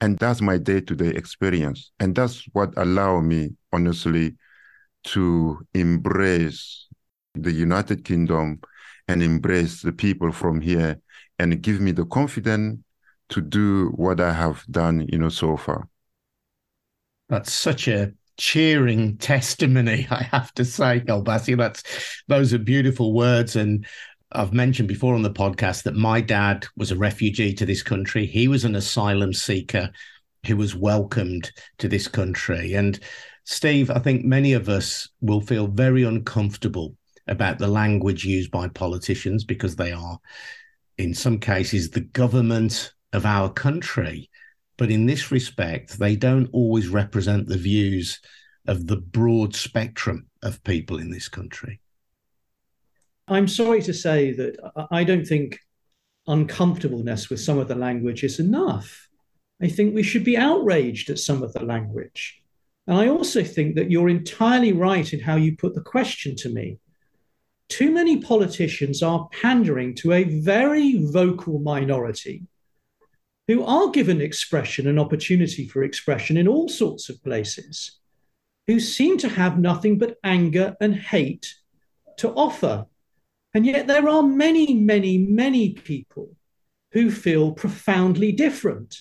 and 0.00 0.18
that's 0.18 0.40
my 0.40 0.58
day 0.58 0.80
to 0.80 0.94
day 0.94 1.08
experience, 1.08 1.92
and 2.00 2.14
that's 2.14 2.44
what 2.52 2.72
allowed 2.76 3.22
me 3.22 3.50
honestly 3.72 4.36
to 5.04 5.60
embrace 5.74 6.86
the 7.34 7.52
United 7.52 8.04
Kingdom 8.04 8.60
and 9.08 9.22
embrace 9.22 9.82
the 9.82 9.92
people 9.92 10.32
from 10.32 10.60
here 10.60 11.00
and 11.38 11.62
give 11.62 11.80
me 11.80 11.92
the 11.92 12.04
confidence 12.06 12.80
to 13.28 13.40
do 13.40 13.88
what 13.96 14.20
I 14.20 14.32
have 14.32 14.64
done, 14.70 15.06
you 15.10 15.18
know, 15.18 15.28
so 15.28 15.56
far. 15.56 15.88
That's 17.28 17.52
such 17.52 17.88
a 17.88 18.12
cheering 18.36 19.16
testimony, 19.18 20.06
I 20.10 20.22
have 20.24 20.52
to 20.54 20.64
say, 20.64 21.00
Golbasi. 21.00 21.56
That's 21.56 21.82
those 22.28 22.52
are 22.54 22.58
beautiful 22.58 23.12
words. 23.12 23.56
And 23.56 23.86
I've 24.32 24.52
mentioned 24.52 24.88
before 24.88 25.14
on 25.14 25.22
the 25.22 25.30
podcast 25.30 25.84
that 25.84 25.94
my 25.94 26.20
dad 26.20 26.66
was 26.76 26.90
a 26.90 26.96
refugee 26.96 27.52
to 27.54 27.64
this 27.64 27.82
country. 27.82 28.26
He 28.26 28.48
was 28.48 28.64
an 28.64 28.74
asylum 28.74 29.32
seeker 29.32 29.90
who 30.46 30.56
was 30.56 30.74
welcomed 30.74 31.52
to 31.78 31.88
this 31.88 32.08
country. 32.08 32.74
And 32.74 32.98
Steve, 33.44 33.90
I 33.90 34.00
think 34.00 34.24
many 34.24 34.52
of 34.52 34.68
us 34.68 35.08
will 35.20 35.40
feel 35.40 35.68
very 35.68 36.02
uncomfortable 36.02 36.96
about 37.28 37.58
the 37.58 37.68
language 37.68 38.24
used 38.24 38.50
by 38.50 38.68
politicians 38.68 39.44
because 39.44 39.76
they 39.76 39.92
are, 39.92 40.18
in 40.98 41.14
some 41.14 41.38
cases, 41.38 41.90
the 41.90 42.00
government 42.00 42.92
of 43.12 43.26
our 43.26 43.48
country. 43.48 44.28
But 44.76 44.90
in 44.90 45.06
this 45.06 45.30
respect, 45.30 45.98
they 45.98 46.16
don't 46.16 46.50
always 46.52 46.88
represent 46.88 47.46
the 47.46 47.58
views 47.58 48.20
of 48.66 48.88
the 48.88 48.96
broad 48.96 49.54
spectrum 49.54 50.26
of 50.42 50.62
people 50.64 50.98
in 50.98 51.10
this 51.10 51.28
country. 51.28 51.80
I'm 53.28 53.48
sorry 53.48 53.82
to 53.82 53.94
say 53.94 54.32
that 54.32 54.86
I 54.90 55.04
don't 55.04 55.26
think 55.26 55.58
uncomfortableness 56.26 57.28
with 57.28 57.40
some 57.40 57.58
of 57.58 57.68
the 57.68 57.74
language 57.74 58.24
is 58.24 58.38
enough. 58.38 59.08
I 59.62 59.68
think 59.68 59.94
we 59.94 60.02
should 60.02 60.24
be 60.24 60.36
outraged 60.36 61.10
at 61.10 61.18
some 61.18 61.42
of 61.42 61.52
the 61.52 61.64
language. 61.64 62.42
And 62.86 62.96
I 62.96 63.08
also 63.08 63.42
think 63.42 63.74
that 63.76 63.90
you're 63.90 64.08
entirely 64.08 64.72
right 64.72 65.12
in 65.12 65.20
how 65.20 65.36
you 65.36 65.56
put 65.56 65.74
the 65.74 65.80
question 65.80 66.36
to 66.36 66.48
me 66.48 66.78
too 67.68 67.90
many 67.90 68.18
politicians 68.18 69.02
are 69.02 69.28
pandering 69.32 69.94
to 69.96 70.12
a 70.12 70.24
very 70.24 71.04
vocal 71.04 71.58
minority 71.58 72.44
who 73.48 73.64
are 73.64 73.90
given 73.90 74.20
expression 74.20 74.86
and 74.88 74.98
opportunity 74.98 75.66
for 75.66 75.82
expression 75.82 76.36
in 76.36 76.48
all 76.48 76.68
sorts 76.68 77.08
of 77.08 77.22
places, 77.22 77.98
who 78.66 78.80
seem 78.80 79.18
to 79.18 79.28
have 79.28 79.58
nothing 79.58 79.98
but 79.98 80.16
anger 80.24 80.76
and 80.80 80.94
hate 80.94 81.54
to 82.16 82.30
offer. 82.30 82.86
And 83.56 83.64
yet 83.64 83.86
there 83.86 84.06
are 84.06 84.22
many, 84.22 84.74
many, 84.74 85.16
many 85.16 85.70
people 85.70 86.36
who 86.92 87.10
feel 87.10 87.52
profoundly 87.52 88.30
different. 88.30 89.00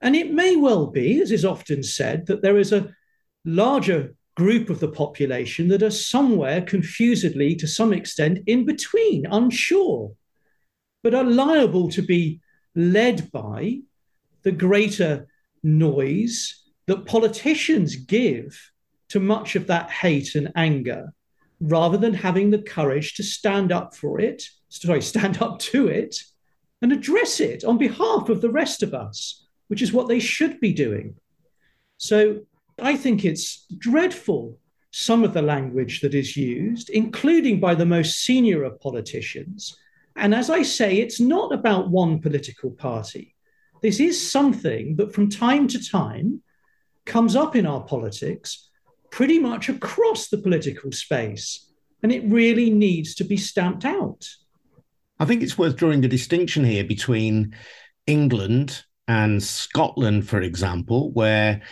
And 0.00 0.16
it 0.16 0.32
may 0.32 0.56
well 0.56 0.86
be, 0.86 1.20
as 1.20 1.30
is 1.30 1.44
often 1.44 1.82
said, 1.82 2.24
that 2.28 2.40
there 2.40 2.56
is 2.56 2.72
a 2.72 2.88
larger 3.44 4.14
group 4.38 4.70
of 4.70 4.80
the 4.80 4.88
population 4.88 5.68
that 5.68 5.82
are 5.82 5.90
somewhere 5.90 6.62
confusedly, 6.62 7.54
to 7.56 7.66
some 7.66 7.92
extent, 7.92 8.38
in 8.46 8.64
between, 8.64 9.26
unsure, 9.26 10.14
but 11.02 11.12
are 11.12 11.24
liable 11.24 11.90
to 11.90 12.00
be 12.00 12.40
led 12.74 13.30
by 13.30 13.80
the 14.44 14.52
greater 14.52 15.26
noise 15.62 16.70
that 16.86 17.04
politicians 17.04 17.96
give 17.96 18.72
to 19.10 19.20
much 19.20 19.56
of 19.56 19.66
that 19.66 19.90
hate 19.90 20.36
and 20.36 20.50
anger 20.56 21.12
rather 21.60 21.98
than 21.98 22.14
having 22.14 22.50
the 22.50 22.62
courage 22.62 23.14
to 23.14 23.22
stand 23.22 23.72
up 23.72 23.94
for 23.94 24.20
it, 24.20 24.44
sorry, 24.68 25.02
stand 25.14 25.42
up 25.42 25.58
to 25.58 25.88
it 25.88 26.16
and 26.80 26.92
address 26.92 27.40
it 27.40 27.64
on 27.64 27.78
behalf 27.78 28.28
of 28.28 28.40
the 28.40 28.50
rest 28.50 28.82
of 28.82 28.94
us, 28.94 29.46
which 29.68 29.82
is 29.82 29.92
what 29.92 30.08
they 30.08 30.20
should 30.20 30.60
be 30.60 30.72
doing. 30.72 31.16
So 31.96 32.40
I 32.80 32.96
think 32.96 33.24
it's 33.24 33.66
dreadful, 33.76 34.58
some 34.92 35.24
of 35.24 35.34
the 35.34 35.42
language 35.42 36.00
that 36.00 36.14
is 36.14 36.36
used, 36.36 36.90
including 36.90 37.60
by 37.60 37.74
the 37.74 37.86
most 37.86 38.20
senior 38.20 38.62
of 38.62 38.80
politicians. 38.80 39.76
And 40.16 40.34
as 40.34 40.50
I 40.50 40.62
say, 40.62 40.98
it's 40.98 41.20
not 41.20 41.52
about 41.52 41.90
one 41.90 42.20
political 42.20 42.70
party. 42.70 43.34
This 43.82 44.00
is 44.00 44.30
something 44.30 44.96
that 44.96 45.12
from 45.12 45.28
time 45.28 45.68
to 45.68 45.90
time 45.90 46.42
comes 47.04 47.36
up 47.36 47.56
in 47.56 47.66
our 47.66 47.82
politics 47.82 48.67
pretty 49.10 49.38
much 49.38 49.68
across 49.68 50.28
the 50.28 50.38
political 50.38 50.92
space. 50.92 51.66
And 52.02 52.12
it 52.12 52.22
really 52.24 52.70
needs 52.70 53.14
to 53.16 53.24
be 53.24 53.36
stamped 53.36 53.84
out. 53.84 54.28
I 55.18 55.24
think 55.24 55.42
it's 55.42 55.58
worth 55.58 55.76
drawing 55.76 56.04
a 56.04 56.08
distinction 56.08 56.64
here 56.64 56.84
between 56.84 57.56
England 58.06 58.84
and 59.08 59.42
Scotland, 59.42 60.28
for 60.28 60.40
example, 60.40 61.10
where 61.12 61.62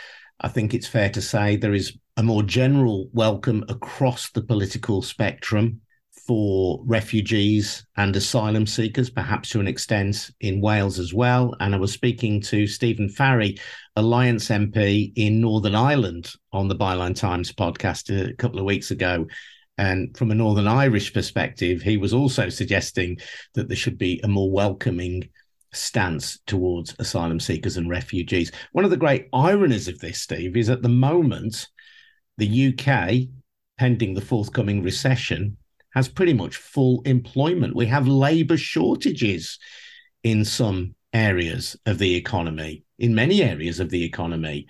I 0.41 0.49
think 0.49 0.75
it's 0.75 0.89
fair 0.89 1.11
to 1.11 1.23
say 1.23 1.57
there 1.57 1.75
is 1.75 1.97
a 2.17 2.23
more 2.23 2.43
general 2.43 3.09
welcome 3.13 3.65
across 3.69 4.31
the 4.31 4.43
political 4.43 5.03
spectrum 5.03 5.83
for 6.27 6.81
refugees 6.85 7.87
and 7.97 8.15
asylum 8.17 8.67
seekers, 8.67 9.11
perhaps 9.11 9.51
to 9.51 9.61
an 9.61 9.69
extent 9.69 10.31
in 10.41 10.61
Wales 10.61 10.99
as 10.99 11.15
well. 11.15 11.55
And 11.61 11.75
I 11.75 11.79
was 11.79 11.93
speaking 11.93 12.41
to 12.43 12.67
Stephen 12.67 13.09
Farry, 13.09 13.59
Alliance 13.97 14.49
MP 14.49 15.13
in 15.17 15.41
Northern 15.41 15.75
Ireland, 15.75 16.33
on 16.53 16.69
the 16.69 16.77
Byline 16.77 17.15
Times 17.15 17.53
podcast 17.53 18.11
a 18.11 18.35
couple 18.35 18.59
of 18.59 18.65
weeks 18.65 18.91
ago. 18.91 19.27
And 19.79 20.17
from 20.17 20.31
a 20.31 20.35
Northern 20.35 20.67
Irish 20.67 21.13
perspective, 21.13 21.83
he 21.83 21.97
was 21.97 22.15
also 22.15 22.49
suggesting 22.49 23.19
that 23.55 23.69
there 23.69 23.77
should 23.77 23.99
be 23.99 24.21
a 24.25 24.29
more 24.29 24.51
welcoming 24.51 25.29
stance 25.73 26.39
towards 26.47 26.95
asylum 26.99 27.39
seekers 27.39 27.77
and 27.77 27.91
refugees. 27.91 28.51
One 28.73 28.85
of 28.85 28.91
the 28.91 28.97
great 28.97 29.29
ironies 29.33 29.89
of 29.89 29.99
this, 29.99 30.23
Steve, 30.23 30.57
is 30.57 30.71
at 30.71 30.83
the 30.83 30.89
moment, 30.89 31.69
the 32.39 32.73
UK, 32.73 33.29
pending 33.79 34.15
the 34.15 34.21
forthcoming 34.21 34.83
recession, 34.83 35.59
has 35.97 36.09
pretty 36.09 36.35
much 36.35 36.57
full 36.57 37.01
employment. 37.07 37.75
We 37.75 37.87
have 37.87 38.07
labour 38.07 38.59
shortages 38.59 39.59
in 40.23 40.45
some 40.45 40.95
areas 41.15 41.75
of 41.87 41.99
the 41.99 42.15
economy, 42.15 42.85
in 42.99 43.15
many 43.15 43.43
areas 43.43 43.81
of 43.81 43.89
the 43.89 44.05
economy. 44.05 44.67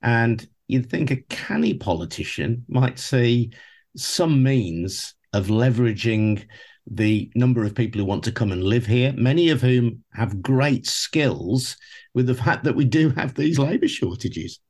And 0.00 0.44
you'd 0.68 0.88
think 0.88 1.10
a 1.10 1.16
canny 1.28 1.74
politician 1.74 2.64
might 2.66 2.98
see 2.98 3.52
some 3.94 4.42
means 4.42 5.14
of 5.34 5.48
leveraging 5.48 6.46
the 6.90 7.30
number 7.34 7.62
of 7.62 7.74
people 7.74 8.00
who 8.00 8.06
want 8.06 8.24
to 8.24 8.32
come 8.32 8.50
and 8.50 8.64
live 8.64 8.86
here, 8.86 9.12
many 9.12 9.50
of 9.50 9.60
whom 9.60 10.02
have 10.14 10.40
great 10.40 10.86
skills 10.86 11.76
with 12.14 12.26
the 12.26 12.34
fact 12.34 12.64
that 12.64 12.74
we 12.74 12.86
do 12.86 13.10
have 13.10 13.34
these 13.34 13.58
labour 13.58 13.86
shortages. 13.86 14.60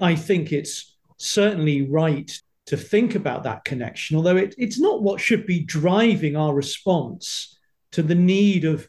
I 0.00 0.16
think 0.16 0.50
it's 0.50 0.96
certainly 1.18 1.88
right 1.88 2.32
to 2.68 2.76
think 2.76 3.14
about 3.14 3.44
that 3.44 3.64
connection, 3.64 4.14
although 4.14 4.36
it, 4.36 4.54
it's 4.58 4.78
not 4.78 5.02
what 5.02 5.20
should 5.20 5.46
be 5.46 5.60
driving 5.60 6.36
our 6.36 6.52
response 6.54 7.56
to 7.92 8.02
the 8.02 8.14
need 8.14 8.66
of 8.66 8.86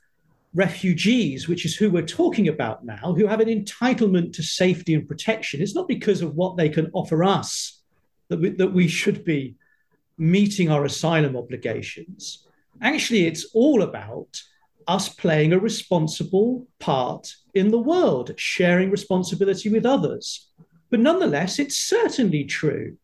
refugees, 0.53 1.47
which 1.47 1.65
is 1.65 1.77
who 1.77 1.89
we're 1.89 2.05
talking 2.05 2.49
about 2.49 2.83
now, 2.83 3.13
who 3.15 3.25
have 3.25 3.39
an 3.39 3.47
entitlement 3.47 4.33
to 4.33 4.43
safety 4.43 4.93
and 4.93 5.07
protection. 5.07 5.61
It's 5.61 5.75
not 5.75 5.87
because 5.87 6.21
of 6.21 6.35
what 6.35 6.57
they 6.57 6.67
can 6.67 6.89
offer 6.91 7.23
us 7.23 7.81
that 8.27 8.41
we, 8.41 8.49
that 8.49 8.73
we 8.73 8.89
should 8.89 9.23
be 9.23 9.55
meeting 10.17 10.69
our 10.69 10.83
asylum 10.83 11.37
obligations. 11.37 12.45
Actually, 12.81 13.27
it's 13.27 13.45
all 13.53 13.81
about 13.83 14.41
us 14.89 15.07
playing 15.07 15.53
a 15.53 15.59
responsible 15.59 16.67
part 16.79 17.33
in 17.53 17.71
the 17.71 17.79
world, 17.79 18.33
sharing 18.35 18.91
responsibility 18.91 19.69
with 19.69 19.85
others. 19.85 20.49
But 20.89 20.99
nonetheless, 20.99 21.59
it's 21.59 21.77
certainly 21.79 22.43
true 22.43 22.97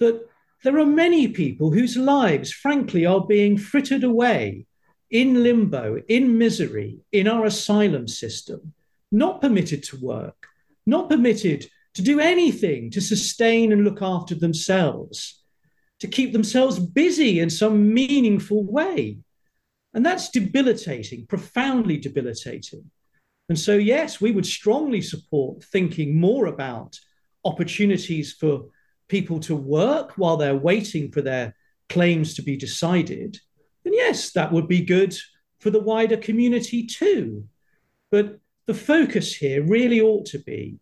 that 0.00 0.26
there 0.64 0.78
are 0.78 0.86
many 0.86 1.28
people 1.28 1.70
whose 1.70 1.96
lives, 1.96 2.52
frankly, 2.52 3.06
are 3.06 3.24
being 3.26 3.56
frittered 3.56 4.04
away 4.04 4.66
in 5.10 5.42
limbo, 5.42 6.02
in 6.08 6.36
misery, 6.36 6.98
in 7.12 7.28
our 7.28 7.44
asylum 7.44 8.08
system, 8.08 8.74
not 9.10 9.40
permitted 9.40 9.82
to 9.84 9.96
work, 10.00 10.48
not 10.86 11.08
permitted 11.08 11.66
to 11.94 12.02
do 12.02 12.20
anything 12.20 12.90
to 12.90 13.00
sustain 13.00 13.72
and 13.72 13.84
look 13.84 14.02
after 14.02 14.34
themselves, 14.34 15.42
to 16.00 16.06
keep 16.06 16.32
themselves 16.32 16.78
busy 16.78 17.40
in 17.40 17.50
some 17.50 17.92
meaningful 17.92 18.64
way. 18.64 19.18
And 19.94 20.04
that's 20.04 20.30
debilitating, 20.30 21.26
profoundly 21.26 21.96
debilitating. 21.96 22.90
And 23.48 23.58
so, 23.58 23.76
yes, 23.76 24.20
we 24.20 24.30
would 24.30 24.46
strongly 24.46 25.00
support 25.00 25.64
thinking 25.64 26.20
more 26.20 26.46
about 26.46 26.98
opportunities 27.44 28.32
for 28.32 28.66
people 29.08 29.40
to 29.40 29.56
work 29.56 30.12
while 30.16 30.36
they're 30.36 30.54
waiting 30.54 31.10
for 31.10 31.22
their 31.22 31.54
claims 31.88 32.34
to 32.34 32.42
be 32.42 32.56
decided 32.56 33.38
then 33.88 33.94
yes, 33.94 34.32
that 34.32 34.52
would 34.52 34.68
be 34.68 34.82
good 34.82 35.16
for 35.60 35.70
the 35.70 35.80
wider 35.80 36.18
community 36.18 36.84
too. 36.84 37.44
But 38.10 38.38
the 38.66 38.74
focus 38.74 39.34
here 39.34 39.62
really 39.62 40.00
ought 40.00 40.26
to 40.26 40.38
be 40.38 40.78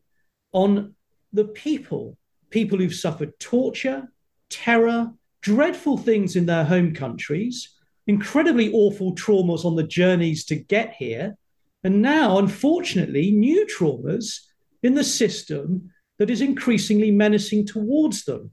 on 0.53 0.95
the 1.33 1.45
people, 1.45 2.19
people 2.51 2.79
who've 2.79 2.95
suffered 2.95 3.39
torture, 3.39 4.09
terror, 4.51 5.13
dreadful 5.41 5.99
things 5.99 6.35
in 6.35 6.47
their 6.47 6.65
home 6.65 6.95
countries, 6.95 7.75
incredibly 8.09 8.73
awful 8.73 9.15
traumas 9.15 9.65
on 9.65 9.77
the 9.77 9.85
journeys 9.87 10.45
to 10.47 10.57
get 10.57 10.95
here, 10.95 11.37
and 11.85 12.03
now, 12.03 12.39
unfortunately, 12.39 13.31
new 13.31 13.67
traumas 13.67 14.41
in 14.83 14.95
the 14.95 15.05
system 15.05 15.93
that 16.19 16.31
is 16.31 16.41
increasingly 16.41 17.11
menacing 17.11 17.67
towards 17.67 18.25
them. 18.25 18.51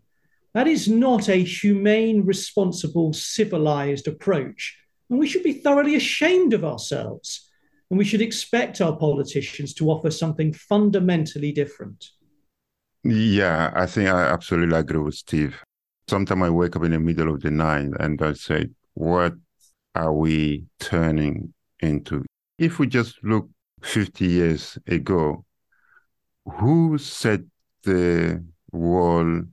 That 0.53 0.67
is 0.67 0.87
not 0.87 1.29
a 1.29 1.43
humane, 1.43 2.25
responsible, 2.25 3.13
civilized 3.13 4.07
approach. 4.07 4.77
And 5.09 5.19
we 5.19 5.27
should 5.27 5.43
be 5.43 5.53
thoroughly 5.53 5.95
ashamed 5.95 6.53
of 6.53 6.63
ourselves. 6.63 7.49
And 7.89 7.97
we 7.97 8.05
should 8.05 8.21
expect 8.21 8.81
our 8.81 8.95
politicians 8.95 9.73
to 9.75 9.89
offer 9.89 10.11
something 10.11 10.53
fundamentally 10.53 11.51
different. 11.51 12.05
Yeah, 13.03 13.71
I 13.75 13.85
think 13.85 14.09
I 14.09 14.23
absolutely 14.27 14.77
agree 14.77 14.99
with 14.99 15.15
Steve. 15.15 15.61
Sometimes 16.07 16.43
I 16.43 16.49
wake 16.49 16.75
up 16.75 16.83
in 16.83 16.91
the 16.91 16.99
middle 16.99 17.33
of 17.33 17.41
the 17.41 17.51
night 17.51 17.89
and 17.99 18.21
I 18.21 18.33
say, 18.33 18.67
what 18.93 19.33
are 19.95 20.13
we 20.13 20.65
turning 20.79 21.53
into? 21.79 22.25
If 22.57 22.79
we 22.79 22.87
just 22.87 23.23
look 23.23 23.49
50 23.81 24.25
years 24.25 24.77
ago, 24.87 25.43
who 26.45 26.97
set 26.97 27.41
the 27.83 28.43
world 28.71 29.47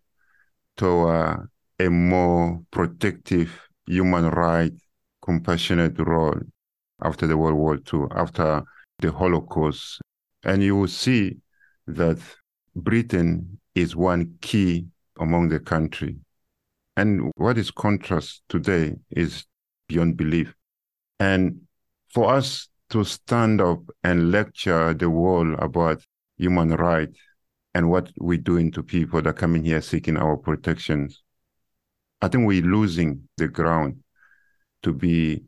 toward 0.77 1.49
a 1.79 1.89
more 1.89 2.63
protective 2.71 3.51
human 3.87 4.29
rights, 4.31 4.81
compassionate 5.23 5.99
role 5.99 6.41
after 7.03 7.27
the 7.27 7.37
World 7.37 7.57
War 7.57 7.79
II, 7.93 8.07
after 8.13 8.63
the 8.99 9.13
Holocaust. 9.13 10.01
And 10.45 10.63
you 10.63 10.77
will 10.77 10.89
see 10.89 11.39
that 11.87 12.19
Britain 12.75 13.59
is 13.75 13.97
one 13.97 14.37
key 14.41 14.87
among 15.19 15.49
the 15.49 15.61
country. 15.61 16.17
And 16.97 17.31
what 17.37 17.59
is 17.59 17.71
contrast 17.71 18.43
today 18.49 18.97
is 19.11 19.45
beyond 19.89 20.17
belief. 20.17 20.55
And 21.19 21.63
for 22.11 22.33
us 22.33 22.69
to 22.91 23.05
stand 23.05 23.61
up 23.61 23.81
and 24.03 24.31
lecture 24.31 24.95
the 24.95 25.09
world 25.09 25.57
about 25.59 26.03
human 26.37 26.71
rights 26.71 27.19
and 27.75 27.91
what 27.91 28.11
we're 28.19 28.39
doing 28.39 28.71
to 28.73 28.83
people 28.83 29.23
that 29.23 29.37
come 29.37 29.55
in 29.57 29.65
here 29.65 29.81
seeking 29.81 30.17
our 30.17 30.37
protections. 30.37 31.23
I 32.21 32.29
think 32.29 32.47
we're 32.47 32.63
losing 32.63 33.29
the 33.37 33.49
ground 33.49 34.03
to 34.83 34.93
be 34.93 35.45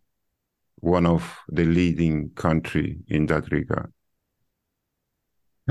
one 0.76 1.06
of 1.06 1.38
the 1.48 1.64
leading 1.64 2.30
country 2.30 2.98
in 3.08 3.26
that 3.26 3.50
regard. 3.50 3.92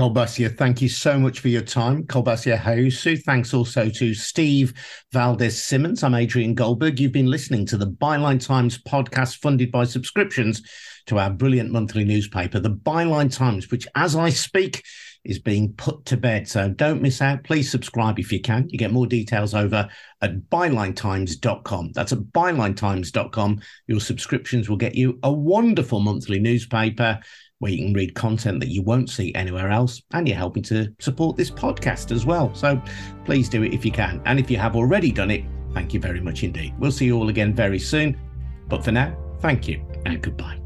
Kolbassia, 0.00 0.56
thank 0.56 0.80
you 0.80 0.88
so 0.88 1.18
much 1.18 1.40
for 1.40 1.48
your 1.48 1.62
time. 1.62 2.04
Kolbassia 2.04 2.58
Haoussou. 2.58 3.22
Thanks 3.22 3.52
also 3.52 3.90
to 3.90 4.14
Steve 4.14 4.72
Valdez-Symonds. 5.12 6.02
I'm 6.02 6.14
Adrian 6.14 6.54
Goldberg. 6.54 6.98
You've 6.98 7.12
been 7.12 7.26
listening 7.26 7.66
to 7.66 7.76
the 7.76 7.88
Byline 7.88 8.44
Times 8.44 8.78
podcast 8.78 9.36
funded 9.36 9.70
by 9.70 9.84
subscriptions 9.84 10.62
to 11.06 11.18
our 11.18 11.28
brilliant 11.28 11.70
monthly 11.72 12.04
newspaper, 12.04 12.58
the 12.58 12.70
Byline 12.70 13.30
Times, 13.30 13.70
which, 13.70 13.86
as 13.94 14.16
I 14.16 14.30
speak, 14.30 14.82
is 15.24 15.38
being 15.38 15.72
put 15.74 16.04
to 16.06 16.16
bed. 16.16 16.48
So 16.48 16.68
don't 16.68 17.02
miss 17.02 17.22
out. 17.22 17.44
Please 17.44 17.70
subscribe 17.70 18.18
if 18.18 18.32
you 18.32 18.40
can. 18.40 18.68
You 18.68 18.78
get 18.78 18.92
more 18.92 19.06
details 19.06 19.54
over 19.54 19.88
at 20.20 20.50
bylinetimes.com. 20.50 21.92
That's 21.92 22.12
at 22.12 22.18
bylinetimes.com. 22.18 23.60
Your 23.86 24.00
subscriptions 24.00 24.68
will 24.68 24.76
get 24.76 24.94
you 24.94 25.18
a 25.22 25.32
wonderful 25.32 26.00
monthly 26.00 26.40
newspaper 26.40 27.20
where 27.58 27.70
you 27.70 27.84
can 27.84 27.94
read 27.94 28.14
content 28.14 28.58
that 28.58 28.70
you 28.70 28.82
won't 28.82 29.08
see 29.08 29.32
anywhere 29.34 29.70
else. 29.70 30.02
And 30.12 30.26
you're 30.26 30.36
helping 30.36 30.64
to 30.64 30.92
support 30.98 31.36
this 31.36 31.50
podcast 31.50 32.10
as 32.10 32.26
well. 32.26 32.52
So 32.54 32.82
please 33.24 33.48
do 33.48 33.62
it 33.62 33.72
if 33.72 33.84
you 33.84 33.92
can. 33.92 34.20
And 34.24 34.40
if 34.40 34.50
you 34.50 34.58
have 34.58 34.74
already 34.74 35.12
done 35.12 35.30
it, 35.30 35.44
thank 35.72 35.94
you 35.94 36.00
very 36.00 36.20
much 36.20 36.42
indeed. 36.42 36.74
We'll 36.78 36.90
see 36.90 37.06
you 37.06 37.16
all 37.16 37.28
again 37.28 37.54
very 37.54 37.78
soon. 37.78 38.18
But 38.68 38.84
for 38.84 38.90
now, 38.90 39.16
thank 39.40 39.68
you 39.68 39.84
and 40.04 40.20
goodbye. 40.20 40.61